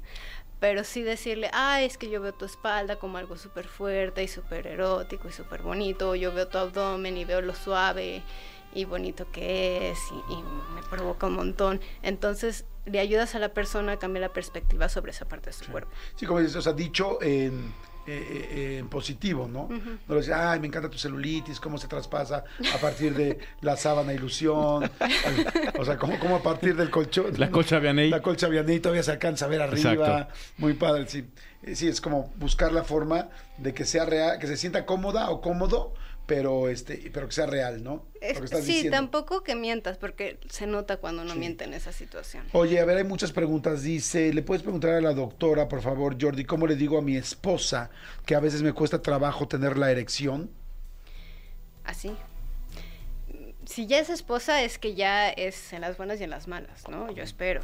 Pero 0.61 0.85
sí 0.85 1.01
decirle, 1.01 1.49
ah, 1.55 1.81
es 1.81 1.97
que 1.97 2.11
yo 2.11 2.21
veo 2.21 2.35
tu 2.35 2.45
espalda 2.45 2.97
como 2.97 3.17
algo 3.17 3.39
súper 3.39 3.67
fuerte 3.67 4.23
y 4.23 4.29
súper 4.29 4.67
erótico 4.67 5.29
y 5.29 5.33
súper 5.33 5.63
bonito. 5.63 6.15
Yo 6.15 6.35
veo 6.35 6.47
tu 6.49 6.59
abdomen 6.59 7.17
y 7.17 7.25
veo 7.25 7.41
lo 7.41 7.55
suave 7.55 8.23
y 8.75 8.85
bonito 8.85 9.27
que 9.33 9.93
es 9.93 9.99
y, 10.13 10.35
y 10.35 10.43
me 10.75 10.83
provoca 10.91 11.27
un 11.27 11.37
montón. 11.37 11.81
Entonces, 12.03 12.67
le 12.85 13.01
ayudas 13.01 13.35
a 13.37 13.39
la 13.39 13.55
persona 13.55 13.93
a 13.93 13.99
cambiar 13.99 14.21
la 14.21 14.35
perspectiva 14.35 14.91
sobre 14.91 15.13
esa 15.13 15.27
parte 15.27 15.49
de 15.49 15.55
su 15.55 15.65
cuerpo. 15.73 15.91
Sí, 16.15 16.27
como 16.27 16.41
dices, 16.41 16.57
o 16.57 16.61
sea, 16.61 16.75
dicho 16.75 17.23
en, 17.23 17.69
eh, 17.69 17.73
eh, 18.11 18.79
en 18.79 18.89
positivo, 18.89 19.49
¿no? 19.49 19.69
No 19.69 20.15
le 20.15 20.21
dices, 20.21 20.35
ay, 20.35 20.61
me 20.61 20.67
encanta 20.67 20.89
tu 20.89 20.99
celulitis, 20.99 21.61
cómo 21.61 21.79
se 21.79 21.89
traspasa 21.89 22.45
a 22.75 22.79
partir 22.79 23.15
de 23.15 23.39
la 23.61 23.77
sábana 23.77 24.13
ilusión. 24.13 24.91
o 25.79 25.85
sea, 25.85 25.97
como, 25.99 26.19
como 26.19 26.37
a 26.37 26.43
partir 26.43 26.77
del 26.77 26.91
colchón. 26.91 27.33
La 27.37 27.51
colcha 27.51 27.79
Vianney. 27.79 28.11
La 28.11 28.23
colcha 28.23 28.49
Vianney 28.49 28.81
todavía 28.81 29.03
se 29.03 29.13
alcanza 29.13 29.45
a 29.45 29.49
ver 29.49 29.63
arriba. 29.63 29.93
Exacto. 29.93 30.35
Muy 30.59 30.75
padre, 30.75 31.07
sí. 31.09 31.27
Eh, 31.63 31.75
Sí, 31.75 31.89
es 31.89 32.01
como 32.01 32.33
buscar 32.37 32.73
la 32.73 32.85
forma 32.85 33.29
de 33.57 33.75
que 33.75 33.85
sea 33.85 34.05
real, 34.05 34.39
que 34.39 34.47
se 34.47 34.57
sienta 34.57 34.87
cómoda 34.87 35.31
o 35.31 35.41
cómodo, 35.41 35.95
pero 36.29 36.69
este, 36.69 37.11
pero 37.11 37.27
que 37.27 37.33
sea 37.33 37.47
real, 37.47 37.83
¿no? 37.83 38.05
Es- 38.21 38.37
sí, 38.51 38.57
diciendo. 38.61 38.91
tampoco 38.91 39.43
que 39.43 39.55
mientas, 39.55 39.97
porque 39.97 40.39
se 40.51 40.67
nota 40.67 40.99
cuando 40.99 41.23
uno 41.23 41.33
Sí. 41.33 41.39
miente 41.39 41.65
en 41.65 41.73
esa 41.73 41.91
situación. 41.91 42.45
Oye, 42.53 42.79
a 42.79 42.85
ver, 42.85 42.99
hay 42.99 43.05
muchas 43.05 43.33
preguntas. 43.33 43.83
Dice, 43.83 44.35
¿le 44.35 44.43
puedes 44.43 44.63
preguntar 44.63 44.91
a 44.91 45.01
la 45.01 45.15
doctora, 45.15 45.69
por 45.69 45.81
favor, 45.81 46.19
Jordi, 46.21 46.45
cómo 46.45 46.67
le 46.67 46.77
digo 46.77 46.99
a 46.99 47.03
mi 47.03 47.17
esposa 47.17 47.89
que 48.27 48.35
a 48.35 48.41
veces 48.41 48.61
me 48.63 48.75
cuesta 48.75 49.01
trabajo 49.01 49.49
tener 49.49 49.79
la 49.79 49.91
erección? 49.91 50.51
Así. 51.85 52.13
Si 53.65 53.87
ya 53.87 53.99
es 53.99 54.11
esposa, 54.11 54.63
es 54.63 54.79
que 54.79 54.95
ya 54.95 55.31
es 55.31 55.73
en 55.73 55.81
las 55.81 55.97
buenas 55.97 56.21
y 56.21 56.25
en 56.25 56.31
las 56.31 56.47
malas, 56.47 56.87
¿no? 56.91 57.11
Yo 57.11 57.23
espero. 57.23 57.63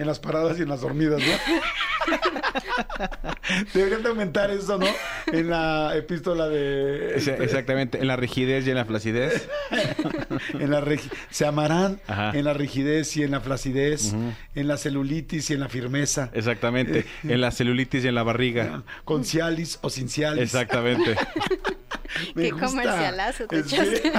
En 0.00 0.06
las 0.06 0.18
paradas 0.18 0.58
y 0.58 0.62
en 0.62 0.68
las 0.70 0.80
dormidas, 0.80 1.20
¿no? 1.20 2.16
Deberían 3.74 4.02
de 4.02 4.08
aumentar 4.08 4.50
eso, 4.50 4.78
¿no? 4.78 4.86
En 5.32 5.50
la 5.50 5.94
epístola 5.96 6.48
de... 6.48 7.16
Esa- 7.16 7.36
Exactamente, 7.36 7.98
en 7.98 8.06
la 8.06 8.16
rigidez 8.16 8.66
y 8.66 8.70
en 8.70 8.76
la 8.76 8.84
flacidez. 8.84 9.48
en 10.54 10.70
la 10.70 10.80
regi- 10.80 11.10
se 11.30 11.44
amarán 11.46 12.00
Ajá. 12.06 12.30
en 12.36 12.44
la 12.44 12.54
rigidez 12.54 13.16
y 13.16 13.22
en 13.24 13.30
la 13.32 13.40
flacidez, 13.40 14.14
en 14.54 14.68
la 14.68 14.76
celulitis 14.78 15.50
y 15.50 15.54
en 15.54 15.60
la 15.60 15.68
firmeza, 15.68 16.30
Exactamente, 16.32 17.04
en 17.24 17.40
la 17.40 17.50
celulitis 17.50 18.04
y 18.04 18.08
en 18.08 18.14
la 18.14 18.22
barriga. 18.22 18.82
con 19.04 19.24
cialis 19.24 19.78
o 19.82 19.90
sin 19.90 20.08
cialis. 20.08 20.42
Exactamente. 20.42 21.14
Me 22.34 22.44
Qué 22.44 22.50
gusta. 22.52 22.66
comercialazo 22.68 23.46
te 23.46 23.58
Es- 23.58 23.66
echaste. 23.72 24.12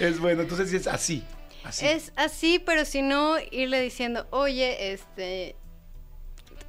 es 0.00 0.18
bueno, 0.20 0.42
entonces 0.42 0.68
sí 0.70 0.76
es 0.76 0.86
así. 0.86 1.24
Así. 1.70 1.86
Es 1.86 2.12
así, 2.16 2.58
pero 2.58 2.84
si 2.84 3.02
no, 3.02 3.36
irle 3.50 3.80
diciendo, 3.80 4.26
oye, 4.30 4.92
este. 4.92 5.56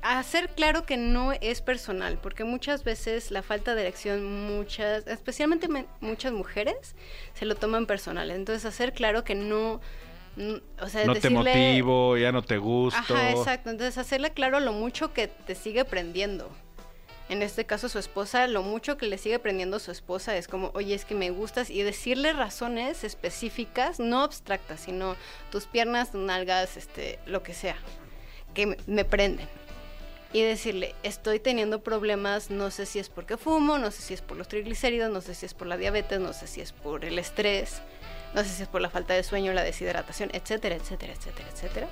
Hacer 0.04 0.50
claro 0.50 0.84
que 0.88 0.98
no 0.98 1.32
es 1.32 1.62
personal, 1.62 2.18
porque 2.24 2.44
muchas 2.44 2.84
veces 2.84 3.30
la 3.30 3.44
falta 3.44 3.76
de 3.76 3.82
erección, 3.82 4.48
muchas, 4.48 5.06
especialmente 5.06 5.68
me- 5.68 5.86
muchas 6.00 6.32
mujeres, 6.34 6.96
se 7.36 7.46
lo 7.46 7.54
toman 7.54 7.86
personal. 7.86 8.32
Entonces, 8.32 8.66
hacer 8.66 8.94
claro 8.94 9.24
que 9.24 9.36
no. 9.36 9.80
mm, 10.38 10.56
O 10.82 10.88
sea, 10.90 11.06
No 11.06 11.14
te 11.14 11.30
motivo, 11.30 12.18
ya 12.18 12.32
no 12.32 12.42
te 12.42 12.58
gusto. 12.58 13.00
Ajá, 13.00 13.30
exacto. 13.30 13.70
Entonces, 13.70 14.00
hacerle 14.00 14.32
claro 14.32 14.60
lo 14.60 14.74
mucho 14.74 15.14
que 15.14 15.28
te 15.28 15.54
sigue 15.54 15.86
prendiendo. 15.86 16.50
En 17.32 17.42
este 17.42 17.64
caso, 17.64 17.88
su 17.88 17.98
esposa, 17.98 18.46
lo 18.48 18.62
mucho 18.62 18.98
que 18.98 19.08
le 19.08 19.18
sigue 19.18 19.40
prendiendo 19.40 19.80
su 19.80 19.90
esposa 19.90 20.36
es 20.36 20.50
como, 20.50 20.70
oye, 20.74 20.94
es 20.94 21.06
que 21.06 21.16
me 21.16 21.30
gustas, 21.30 21.70
y 21.70 21.82
decirle 21.82 22.34
razones 22.34 23.06
específicas, 23.06 24.02
no 24.02 24.22
abstractas, 24.22 24.82
sino 24.82 25.16
tus 25.50 25.66
piernas, 25.66 26.12
tus 26.12 26.20
nalgas, 26.20 26.76
este, 26.76 27.20
lo 27.26 27.42
que 27.42 27.54
sea, 27.54 27.78
que 28.54 28.78
me 28.86 29.06
prenden. 29.06 29.48
Y 30.34 30.42
decirle, 30.42 30.94
estoy 31.04 31.40
teniendo 31.40 31.82
problemas, 31.82 32.50
no 32.50 32.70
sé 32.70 32.86
si 32.86 33.00
es 33.00 33.08
porque 33.08 33.38
fumo, 33.38 33.78
no 33.78 33.92
sé 33.92 34.02
si 34.02 34.14
es 34.14 34.22
por 34.22 34.36
los 34.36 34.50
triglicéridos, 34.50 35.10
no 35.10 35.22
sé 35.22 35.34
si 35.34 35.46
es 35.46 35.54
por 35.54 35.68
la 35.68 35.78
diabetes, 35.78 36.20
no 36.20 36.34
sé 36.34 36.48
si 36.48 36.60
es 36.60 36.74
por 36.74 37.06
el 37.06 37.18
estrés, 37.18 37.82
no 38.36 38.44
sé 38.44 38.50
si 38.50 38.64
es 38.64 38.68
por 38.68 38.82
la 38.82 38.90
falta 38.90 39.14
de 39.14 39.24
sueño, 39.24 39.54
la 39.54 39.64
deshidratación, 39.64 40.32
etcétera, 40.34 40.76
etcétera, 40.76 41.14
etcétera, 41.14 41.48
etcétera 41.50 41.88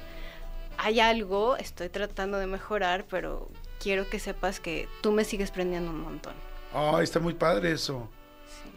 hay 0.82 1.02
algo, 1.02 1.58
estoy 1.58 1.89
tratando 1.89 2.38
de 2.38 2.47
mejorar, 2.47 3.04
pero 3.10 3.49
quiero 3.80 4.10
que 4.10 4.20
sepas 4.20 4.60
que 4.60 4.88
tú 5.02 5.12
me 5.12 5.24
sigues 5.24 5.52
prendiendo 5.52 5.92
un 5.92 6.02
montón. 6.02 6.34
Ay, 6.74 7.04
está 7.04 7.20
muy 7.20 7.34
padre 7.34 7.72
eso. 7.72 8.10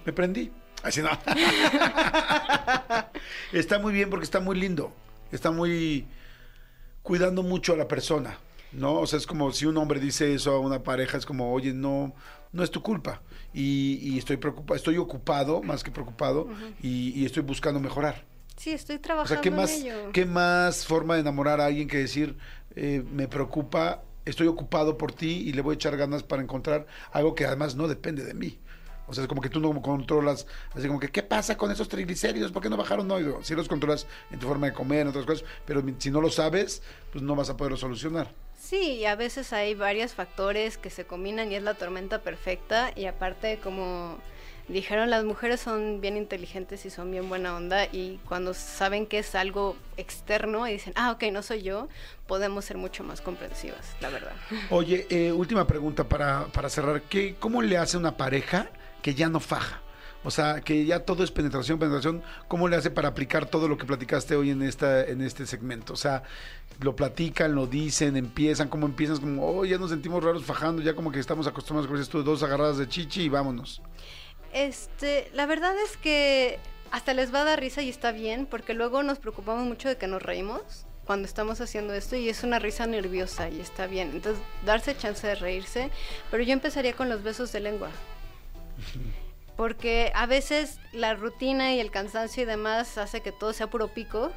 Me 0.05 0.12
prendí. 0.12 0.51
Así 0.83 1.01
no. 1.01 1.11
está 3.53 3.79
muy 3.79 3.93
bien 3.93 4.11
porque 4.11 4.25
está 4.25 4.41
muy 4.41 4.59
lindo. 4.59 4.93
Está 5.31 5.51
muy 5.51 6.07
cuidando 7.03 7.43
mucho 7.43 7.75
a 7.75 7.77
la 7.77 7.88
persona, 7.88 8.38
¿no? 8.73 8.95
O 8.95 9.07
sea, 9.07 9.19
es 9.19 9.27
como 9.27 9.53
si 9.53 9.67
un 9.67 9.77
hombre 9.77 10.01
dice 10.01 10.35
eso 10.35 10.53
a 10.53 10.61
una 10.61 10.83
pareja, 10.83 11.19
es 11.19 11.27
como, 11.27 11.53
oye, 11.53 11.73
no, 11.73 12.15
no 12.53 12.62
es 12.62 12.71
tu 12.71 12.83
culpa. 12.83 13.23
Y, 13.55 13.99
y 14.03 14.19
estoy 14.19 14.37
preocupado, 14.37 14.77
estoy 14.77 14.99
ocupado, 14.99 15.62
más 15.62 15.83
que 15.83 15.91
preocupado, 15.91 16.49
y, 16.83 17.11
y 17.21 17.27
estoy 17.27 17.43
buscando 17.43 17.81
mejorar. 17.81 18.25
Sí, 18.57 18.71
estoy 18.71 18.97
O 18.97 19.01
trabajando 19.01 19.35
sea, 19.35 19.41
¿qué 19.41 19.51
más, 19.51 19.73
ello. 19.73 20.12
¿qué 20.12 20.27
más 20.27 20.87
forma 20.87 21.15
de 21.15 21.21
enamorar 21.21 21.61
a 21.61 21.67
alguien 21.67 21.88
que 21.88 21.99
decir, 21.99 22.37
eh, 22.77 23.03
me 23.11 23.29
preocupa, 23.29 24.03
estoy 24.25 24.47
ocupado 24.47 24.99
por 24.99 25.13
ti 25.13 25.43
y 25.47 25.53
le 25.53 25.63
voy 25.63 25.73
a 25.73 25.77
echar 25.77 25.97
ganas 25.97 26.23
para 26.23 26.43
encontrar 26.43 26.87
algo 27.13 27.35
que 27.35 27.45
además 27.47 27.75
no 27.75 27.89
depende 27.89 28.25
de 28.25 28.35
mí? 28.35 28.59
O 29.09 29.15
sea, 29.15 29.25
es 29.25 29.29
como 29.29 29.43
que 29.43 29.49
tú 29.49 29.61
no 29.61 29.83
controlas, 29.83 30.47
así 30.75 30.87
como 30.87 31.01
que, 31.01 31.09
¿qué 31.09 31.23
pasa 31.23 31.57
con 31.57 31.71
esos 31.71 31.89
triglicéridos? 31.89 32.53
¿Por 32.53 32.63
qué 32.63 32.71
no 32.71 32.77
bajaron? 32.77 33.09
No, 33.09 33.19
sí 33.43 33.55
los 33.55 33.69
controlas 33.69 34.07
en 34.31 34.39
tu 34.39 34.47
forma 34.47 34.69
de 34.69 34.73
comer, 34.73 35.01
en 35.01 35.09
otras 35.09 35.27
cosas, 35.27 35.45
pero 35.67 35.83
si 35.99 36.11
no 36.11 36.21
lo 36.21 36.31
sabes, 36.31 36.83
pues 37.11 37.23
no 37.23 37.35
vas 37.35 37.51
a 37.51 37.57
poderlo 37.57 37.77
solucionar. 37.77 38.31
Sí, 38.59 38.93
y 38.93 39.07
a 39.07 39.17
veces 39.17 39.53
hay 39.53 39.75
varios 39.75 40.13
factores 40.13 40.79
que 40.79 40.89
se 40.89 41.05
combinan 41.05 41.51
y 41.51 41.57
es 41.57 41.63
la 41.65 41.75
tormenta 41.75 42.23
perfecta. 42.23 42.93
Y 42.95 43.07
aparte, 43.07 43.59
como 43.59 44.19
dijeron, 44.68 45.11
las 45.11 45.25
mujeres 45.25 45.61
son 45.61 46.01
bien 46.01 46.16
inteligentes 46.16 46.85
y 46.87 46.90
son 46.90 47.11
bien 47.11 47.29
buena 47.29 47.57
onda. 47.57 47.85
Y 47.87 48.20
cuando 48.29 48.55
saben 48.55 49.07
que 49.07 49.18
es 49.18 49.35
algo 49.35 49.77
externo 49.96 50.66
y 50.68 50.72
dicen, 50.72 50.92
ah, 50.96 51.12
ok, 51.12 51.25
no 51.33 51.42
soy 51.42 51.62
yo, 51.62 51.88
podemos 52.27 52.64
ser 52.64 52.79
mucho 52.79 53.05
más 53.05 53.20
comprensivas, 53.20 53.96
la 54.01 54.09
verdad. 54.09 54.33
Oye, 54.70 55.07
eh, 55.11 55.33
última 55.33 55.66
pregunta 55.66 56.05
para, 56.05 56.46
para 56.46 56.68
cerrar. 56.68 57.03
¿Qué, 57.03 57.37
¿Cómo 57.38 57.62
le 57.62 57.77
hace 57.77 57.96
una 57.96 58.16
pareja 58.16 58.68
que 59.03 59.14
ya 59.14 59.29
no 59.29 59.40
faja? 59.40 59.81
O 60.25 60.31
sea, 60.31 60.61
que 60.61 60.85
ya 60.85 61.01
todo 61.01 61.25
es 61.25 61.33
penetración, 61.33 61.79
penetración. 61.81 62.22
¿Cómo 62.46 62.68
le 62.68 62.77
hace 62.77 62.90
para 62.90 63.09
aplicar 63.09 63.46
todo 63.46 63.66
lo 63.66 63.77
que 63.77 63.85
platicaste 63.85 64.37
hoy 64.37 64.51
en 64.51 64.62
esta 64.62 65.05
en 65.05 65.20
este 65.20 65.46
segmento? 65.46 65.94
O 65.94 65.96
sea, 65.96 66.22
lo 66.81 66.94
platican, 66.94 67.55
lo 67.55 67.66
dicen, 67.66 68.16
empiezan, 68.16 68.68
¿cómo 68.68 68.87
empiezan? 68.87 69.18
Como, 69.18 69.44
oh, 69.44 69.64
ya 69.64 69.79
nos 69.79 69.90
sentimos 69.90 70.22
raros 70.22 70.44
fajando, 70.44 70.81
ya 70.81 70.94
como 70.94 71.11
que 71.11 71.18
estamos 71.18 71.48
acostumbrados, 71.48 71.88
como 71.88 71.98
dices 71.98 72.11
tú, 72.11 72.22
dos 72.22 72.42
agarradas 72.44 72.79
de 72.79 72.88
chichi 72.88 73.22
y 73.22 73.29
vámonos. 73.29 73.83
Este, 74.53 75.31
la 75.35 75.47
verdad 75.47 75.75
es 75.79 75.97
que 75.97 76.59
hasta 76.91 77.15
les 77.15 77.35
va 77.35 77.41
a 77.41 77.45
dar 77.45 77.61
risa 77.61 77.83
y 77.83 77.88
está 77.88 78.12
bien, 78.12 78.47
porque 78.47 78.75
luego 78.75 79.03
nos 79.03 79.19
preocupamos 79.19 79.65
mucho 79.65 79.88
de 79.88 79.97
que 79.97 80.07
nos 80.07 80.23
reímos 80.23 80.85
cuando 81.07 81.27
estamos 81.27 81.61
haciendo 81.61 81.95
esto 81.95 82.17
y 82.17 82.29
es 82.29 82.45
una 82.45 82.59
risa 82.59 82.87
nerviosa 82.87 83.49
y 83.49 83.61
está 83.61 83.87
bien. 83.87 84.11
Entonces, 84.12 84.43
darse 84.65 84.97
chance 84.97 85.27
de 85.27 85.35
reírse, 85.35 85.91
pero 86.31 86.43
yo 86.43 86.53
empezaría 86.53 86.93
con 86.93 87.09
los 87.09 87.23
besos 87.23 87.51
de 87.53 87.61
lengua. 87.61 87.91
Porque 89.57 90.11
a 90.15 90.27
veces 90.27 90.79
la 90.93 91.15
rutina 91.15 91.75
y 91.75 91.81
el 91.81 91.91
cansancio 91.91 92.43
y 92.43 92.47
demás 92.47 92.99
hace 92.99 93.21
que 93.21 93.33
todo 93.33 93.53
sea 93.53 93.69
puro 93.69 93.88
pico 93.88 94.33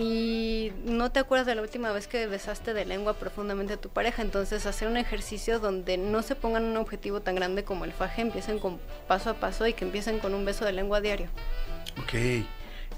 y 0.00 0.70
no 0.84 1.10
te 1.10 1.18
acuerdas 1.18 1.44
de 1.44 1.56
la 1.56 1.62
última 1.62 1.90
vez 1.90 2.06
que 2.06 2.28
besaste 2.28 2.72
de 2.72 2.84
lengua 2.84 3.14
profundamente 3.14 3.72
a 3.72 3.76
tu 3.78 3.88
pareja. 3.88 4.22
Entonces, 4.22 4.64
hacer 4.64 4.86
un 4.86 4.96
ejercicio 4.96 5.58
donde 5.58 5.98
no 5.98 6.22
se 6.22 6.36
pongan 6.36 6.62
un 6.66 6.76
objetivo 6.76 7.20
tan 7.20 7.34
grande 7.34 7.64
como 7.64 7.84
el 7.84 7.92
faje, 7.92 8.22
empiecen 8.22 8.60
con 8.60 8.78
paso 9.08 9.30
a 9.30 9.34
paso 9.34 9.66
y 9.66 9.72
que 9.72 9.84
empiecen 9.84 10.20
con 10.20 10.34
un 10.34 10.44
beso 10.44 10.64
de 10.64 10.70
lengua 10.70 11.00
diario. 11.00 11.26
Ok, 12.00 12.14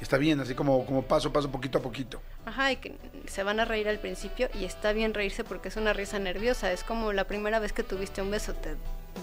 está 0.03 0.19
bien, 0.19 0.41
así 0.41 0.55
como, 0.55 0.85
como 0.85 1.01
paso 1.01 1.31
a 1.31 1.33
paso, 1.33 1.51
poquito 1.51 1.79
a 1.79 1.81
poquito. 1.81 2.21
Ajá, 2.45 2.71
y 2.71 2.77
que 2.77 2.95
se 3.27 3.45
van 3.45 3.61
a 3.61 3.65
reír 3.65 3.89
al 3.89 3.99
principio 3.99 4.51
y 4.53 4.67
está 4.67 4.93
bien 4.93 5.15
reírse 5.15 5.43
porque 5.43 5.69
es 5.69 5.77
una 5.77 5.95
risa 5.95 6.19
nerviosa. 6.19 6.71
Es 6.71 6.85
como 6.85 7.15
la 7.15 7.25
primera 7.25 7.61
vez 7.61 7.73
que 7.73 7.83
tuviste 7.83 8.21
un 8.21 8.31
beso, 8.31 8.53
te 8.53 8.77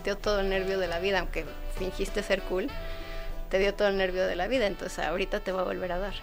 dio 0.03 0.17
todo 0.17 0.39
el 0.39 0.49
nervio 0.49 0.79
de 0.79 0.87
la 0.87 0.97
vida, 0.97 1.19
aunque 1.19 1.45
fingiste 1.77 2.23
ser 2.23 2.41
cool, 2.41 2.69
te 3.51 3.59
dio 3.59 3.75
todo 3.75 3.89
el 3.89 3.97
nervio 3.97 4.25
de 4.25 4.35
la 4.35 4.47
vida. 4.47 4.65
Entonces, 4.65 4.97
ahorita 5.05 5.41
te 5.41 5.51
va 5.51 5.61
a 5.61 5.65
volver 5.65 5.91
a 5.91 5.99
dar. 5.99 6.15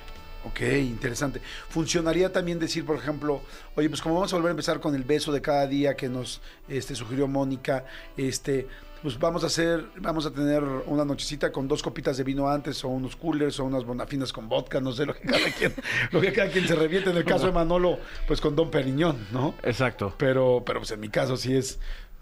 Ok, 0.47 0.61
interesante. 0.61 1.41
Funcionaría 1.69 2.31
también 2.31 2.59
decir, 2.59 2.85
por 2.85 2.97
ejemplo, 2.97 3.41
oye, 3.77 3.89
pues 3.89 4.03
como 4.03 4.17
vamos 4.17 4.33
a 4.33 4.37
volver 4.37 4.51
a 4.51 4.53
empezar 4.53 4.81
con 4.81 4.95
el 4.95 5.05
beso 5.05 5.33
de 5.33 5.41
cada 5.41 5.67
día 5.67 5.97
que 5.97 6.09
nos 6.09 6.43
este, 6.69 6.95
sugirió 6.95 7.27
Mónica, 7.27 7.87
este, 8.17 8.69
pues 9.03 9.19
vamos 9.19 9.43
a 9.43 9.49
hacer, 9.49 9.85
vamos 9.97 10.27
a 10.27 10.31
tener 10.31 10.63
una 10.63 11.05
nochecita 11.05 11.51
con 11.51 11.67
dos 11.67 11.83
copitas 11.83 12.17
de 12.17 12.25
vino 12.25 12.49
antes, 12.49 12.85
o 12.85 12.89
unos 12.89 13.17
coolers, 13.17 13.59
o 13.61 13.65
unas 13.65 13.85
bonafinas 13.85 14.33
con 14.33 14.49
vodka, 14.49 14.81
no 14.81 14.93
sé 14.93 15.07
lo 15.07 15.15
que 15.15 15.21
cada 15.29 15.51
quien, 15.51 15.75
lo 16.11 16.21
que 16.21 16.33
cada 16.33 16.51
quien 16.51 16.69
se 16.69 16.75
reviente. 16.75 17.11
En 17.11 17.17
el 17.17 17.25
caso 17.25 17.47
de 17.47 17.53
Manolo, 17.53 17.99
pues 18.27 18.41
con 18.41 18.55
Don 18.55 18.71
Periñón, 18.71 19.27
¿no? 19.33 19.55
Exacto. 19.63 20.15
Pero, 20.19 20.63
pero 20.65 20.81
pues 20.81 20.91
en 20.91 21.01
mi 21.01 21.09
caso 21.09 21.37
sí 21.37 21.57
es 21.57 21.79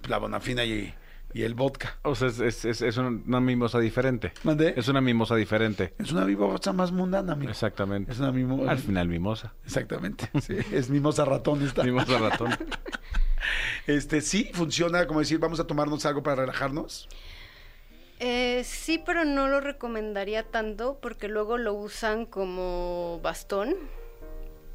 la 0.08 0.18
bonafina 0.18 0.64
y, 0.64 0.92
y 1.34 1.42
el 1.42 1.54
vodka. 1.54 1.98
O 2.02 2.14
sea, 2.14 2.28
es, 2.28 2.38
es- 2.40 2.64
es- 2.64 2.82
es 2.82 2.96
una 2.96 3.40
mimosa 3.40 3.78
diferente. 3.78 4.32
¿Mandé? 4.44 4.74
Es 4.76 4.88
una 4.88 5.00
mimosa 5.00 5.34
diferente. 5.36 5.94
Es 5.98 6.12
una 6.12 6.24
mimosa 6.24 6.72
más 6.72 6.92
mundana, 6.92 7.32
amigo. 7.32 7.50
Exactamente. 7.50 8.12
Es 8.12 8.18
una 8.18 8.32
mimosa. 8.32 8.70
Al 8.70 8.78
final 8.78 9.08
mimosa. 9.08 9.54
Exactamente. 9.64 10.28
Sí, 10.40 10.56
es 10.72 10.90
mimosa 10.90 11.24
ratón 11.24 11.62
esta. 11.62 11.82
Mimosa 11.84 12.18
ratón. 12.18 12.50
Este, 13.88 14.20
sí, 14.20 14.48
funciona, 14.54 15.06
como 15.08 15.18
decir, 15.18 15.38
vamos 15.40 15.58
a 15.58 15.66
tomarnos 15.66 16.06
algo 16.06 16.22
para 16.22 16.36
relajarnos. 16.42 17.08
Eh, 18.20 18.62
sí, 18.64 19.02
pero 19.04 19.24
no 19.24 19.48
lo 19.48 19.60
recomendaría 19.60 20.44
tanto 20.44 20.98
porque 21.02 21.26
luego 21.26 21.58
lo 21.58 21.74
usan 21.74 22.24
como 22.24 23.18
bastón. 23.22 23.74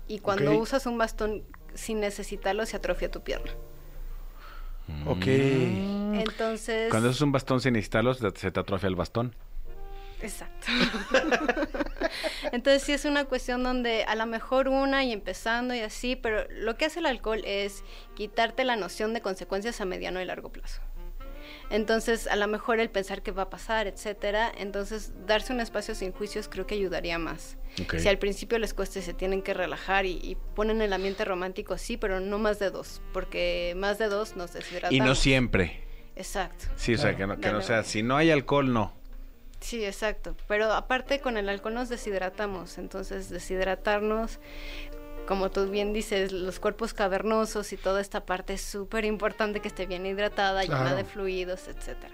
Y 0.10 0.20
cuando 0.20 0.58
usas 0.58 0.86
un 0.86 0.98
bastón 0.98 1.44
sin 1.74 2.02
necesitarlo, 2.02 2.66
se 2.66 2.76
atrofia 2.76 3.10
tu 3.10 3.24
pierna. 3.24 3.52
Ok. 5.06 5.28
Entonces. 5.28 6.90
Cuando 6.90 7.10
es 7.10 7.22
un 7.22 7.32
bastón 7.32 7.62
sin 7.62 7.74
necesitarlo, 7.74 8.14
se 8.14 8.52
te 8.52 8.60
atrofia 8.60 8.88
el 8.88 8.96
bastón. 8.96 9.36
Exacto. 10.22 10.68
Entonces 12.52 12.84
sí 12.84 12.92
es 12.92 13.06
una 13.06 13.26
cuestión 13.26 13.64
donde 13.64 14.04
a 14.04 14.16
lo 14.16 14.26
mejor 14.26 14.68
una 14.68 15.04
y 15.04 15.12
empezando 15.12 15.76
y 15.76 15.80
así, 15.82 16.16
pero 16.16 16.46
lo 16.50 16.76
que 16.76 16.86
hace 16.86 17.00
el 17.00 17.06
alcohol 17.06 17.42
es 17.46 17.84
quitarte 18.16 18.64
la 18.64 18.76
noción 18.76 19.14
de 19.14 19.22
consecuencias 19.22 19.80
a 19.80 19.86
mediano 19.86 20.22
y 20.22 20.26
largo 20.26 20.50
plazo. 20.50 20.82
Entonces, 21.70 22.28
a 22.28 22.36
lo 22.36 22.48
mejor 22.48 22.80
el 22.80 22.90
pensar 22.90 23.22
qué 23.22 23.32
va 23.32 23.44
a 23.44 23.50
pasar, 23.50 23.88
etcétera, 23.88 24.52
entonces 24.58 25.12
darse 25.26 25.52
un 25.52 25.60
espacio 25.60 25.96
sin 25.96 26.14
juicios 26.14 26.48
creo 26.48 26.66
que 26.66 26.76
ayudaría 26.76 27.20
más. 27.20 27.58
Si 27.98 28.08
al 28.08 28.18
principio 28.18 28.58
les 28.58 28.74
cuesta 28.74 29.00
y 29.00 29.02
se 29.02 29.14
tienen 29.14 29.42
que 29.42 29.54
relajar 29.54 30.06
y, 30.06 30.14
y 30.14 30.38
ponen 30.56 30.82
el 30.82 30.94
ambiente 30.94 31.26
romántico, 31.26 31.78
sí, 31.78 31.98
pero 31.98 32.20
no 32.20 32.40
más 32.40 32.58
de 32.58 32.72
dos, 32.72 33.02
porque 33.14 33.74
más 33.78 33.98
de 33.98 34.08
dos 34.08 34.36
nos 34.36 34.54
deshidratamos. 34.54 34.96
Y 34.96 35.00
no 35.00 35.14
siempre. 35.14 35.82
Exacto. 36.16 36.66
Sí, 36.76 36.96
o 36.96 36.98
sea, 36.98 37.16
que 37.16 37.28
no, 37.28 37.36
que 37.36 37.48
no 37.48 37.54
Dale, 37.54 37.64
sea, 37.64 37.84
si 37.84 38.02
no 38.02 38.18
hay 38.18 38.32
alcohol, 38.32 38.74
no. 38.74 38.94
Sí, 39.60 39.84
exacto. 39.86 40.36
Pero 40.48 40.72
aparte 40.72 41.20
con 41.20 41.38
el 41.38 41.50
alcohol 41.50 41.76
nos 41.76 41.90
deshidratamos, 41.90 42.78
entonces 42.78 43.30
deshidratarnos, 43.30 44.40
como 45.28 45.52
tú 45.52 45.70
bien 45.70 45.94
dices, 45.94 46.32
los 46.32 46.60
cuerpos 46.60 46.94
cavernosos 46.94 47.72
y 47.74 47.78
toda 47.78 48.02
esta 48.02 48.26
parte 48.26 48.54
es 48.54 48.62
súper 48.62 49.06
importante 49.06 49.60
que 49.60 49.68
esté 49.68 49.86
bien 49.86 50.06
hidratada, 50.06 50.64
llena 50.64 50.96
de 50.96 51.04
fluidos, 51.04 51.68
etcétera. 51.68 52.14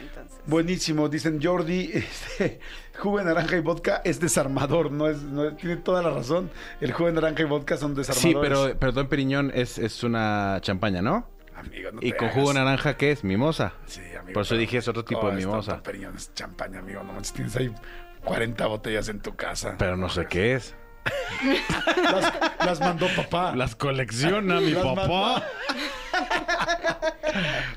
Entonces, 0.00 0.38
Buenísimo, 0.46 1.08
dicen 1.08 1.40
Jordi, 1.40 1.90
este, 1.94 2.58
jugo 2.98 3.18
de 3.18 3.24
naranja 3.24 3.56
y 3.56 3.60
vodka 3.60 4.02
es 4.04 4.18
desarmador, 4.20 4.90
no 4.90 5.08
es, 5.08 5.22
no- 5.22 5.54
tiene 5.54 5.76
toda 5.76 6.02
la 6.02 6.10
razón. 6.10 6.50
El 6.80 6.92
jugo 6.92 7.06
de 7.06 7.12
naranja 7.14 7.42
y 7.42 7.46
vodka 7.46 7.76
son 7.76 7.92
Sí, 7.92 7.98
desarmadores. 7.98 8.50
pero, 8.50 8.78
pero 8.78 8.92
Don 8.92 9.08
Periñón 9.08 9.52
es, 9.54 9.78
es 9.78 10.02
una 10.02 10.58
champaña, 10.60 11.00
¿no? 11.02 11.28
Amigo, 11.54 11.92
no 11.92 12.00
y 12.02 12.10
te 12.10 12.16
con 12.16 12.26
hagas. 12.28 12.34
jugo 12.40 12.48
de 12.48 12.54
naranja, 12.58 12.96
¿qué 12.96 13.12
es? 13.12 13.22
Mimosa. 13.22 13.74
Sí, 13.86 14.00
amigo. 14.18 14.32
Por 14.34 14.42
eso 14.42 14.50
pero- 14.50 14.60
dije 14.60 14.78
es 14.78 14.88
otro 14.88 15.04
tipo 15.04 15.26
de 15.28 15.34
Oh, 15.34 15.36
mimosa. 15.36 15.80
Periñón 15.82 16.16
es 16.16 16.34
champaña, 16.34 16.80
amigo. 16.80 17.04
No 17.04 17.12
manches, 17.12 17.32
tienes 17.34 17.54
ahí 17.56 17.72
40 18.24 18.66
botellas 18.66 19.08
en 19.08 19.20
tu 19.20 19.36
casa. 19.36 19.76
Pero 19.78 19.96
no 19.96 20.08
sé 20.08 20.26
qué 20.26 20.54
es. 20.54 20.74
Las, 22.02 22.32
las 22.66 22.80
mandó 22.80 23.06
papá. 23.16 23.54
Las 23.56 23.74
colecciona 23.76 24.60
mi 24.60 24.72
Las 24.72 24.84
papá. 24.84 25.42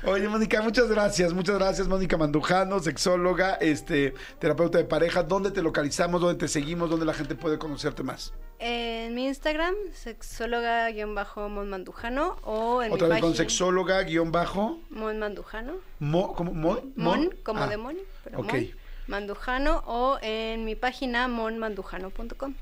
Oye, 0.04 0.28
Mónica, 0.28 0.60
muchas 0.62 0.88
gracias. 0.88 1.32
Muchas 1.32 1.56
gracias, 1.58 1.88
Mónica 1.88 2.16
Mandujano, 2.16 2.78
sexóloga, 2.80 3.54
este, 3.54 4.14
terapeuta 4.38 4.78
de 4.78 4.84
pareja. 4.84 5.22
¿Dónde 5.22 5.50
te 5.50 5.62
localizamos? 5.62 6.20
¿Dónde 6.20 6.38
te 6.38 6.48
seguimos? 6.48 6.90
¿Dónde 6.90 7.06
la 7.06 7.14
gente 7.14 7.34
puede 7.34 7.58
conocerte 7.58 8.02
más? 8.02 8.32
en 8.58 9.14
mi 9.14 9.26
Instagram, 9.26 9.74
sexóloga-monmandujano 9.92 12.36
o 12.42 12.82
en 12.82 12.90
Otra 12.92 13.06
mi 13.08 13.12
vez 13.14 13.20
con 13.20 13.30
página 13.32 13.44
sexóloga, 13.44 14.02
guion 14.02 14.32
bajo. 14.32 14.78
monmandujano, 14.90 15.74
Mo, 15.98 16.34
¿Cómo? 16.34 16.52
Mon, 16.54 16.92
mon 16.96 17.30
como 17.42 17.64
Ah, 17.64 17.66
demonio, 17.66 18.02
pero 18.24 18.40
ok. 18.40 18.52
mon, 18.52 18.66
mandujano 19.08 19.82
o 19.86 20.18
en 20.22 20.64
mi 20.64 20.74
página 20.74 21.28
monmandujano.com. 21.28 22.54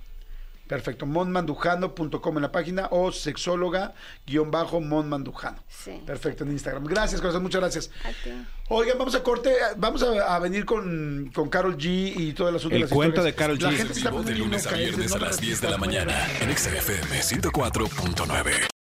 Perfecto. 0.67 1.05
Monmandujano.com 1.07 2.37
en 2.37 2.43
la 2.43 2.51
página 2.53 2.89
o 2.91 3.13
sexóloga, 3.13 3.95
guion 4.27 4.51
bajo, 4.51 4.81
monmandujano. 4.81 5.59
Sí. 5.69 6.03
Perfecto, 6.07 6.45
en 6.45 6.53
Instagram. 6.53 6.85
Gracias, 6.85 7.21
corazón. 7.21 7.43
Muchas 7.43 7.61
gracias. 7.61 7.91
A 8.05 8.09
ti. 8.25 8.31
Oigan, 8.69 8.97
vamos 8.99 9.15
a 9.15 9.23
corte. 9.23 9.55
Vamos 9.77 10.03
a, 10.03 10.35
a 10.35 10.39
venir 10.39 10.65
con, 10.65 11.31
con 11.35 11.49
Carol 11.51 11.77
G 11.77 12.13
y 12.17 12.33
todo 12.33 12.49
el 12.49 12.57
asunto 12.57 12.75
El 12.77 12.83
de 12.83 12.87
las 12.89 12.95
cuento 12.95 13.27
historias. 13.27 13.35
de 13.35 13.39
Karol 13.39 13.59
La 13.61 13.71
G. 13.71 13.77
gente 13.77 13.93
está 13.93 14.11
Vivo 14.11 14.23
de 14.23 14.35
lunes 14.37 14.67
a 14.67 14.73
viernes 14.73 15.13
a 15.13 15.19
las 15.19 15.41
10 15.41 15.61
de 15.61 15.71
la 15.71 15.79
mañana 15.79 16.27
en 16.41 16.57
XFM 16.57 17.21
104.9. 17.21 18.74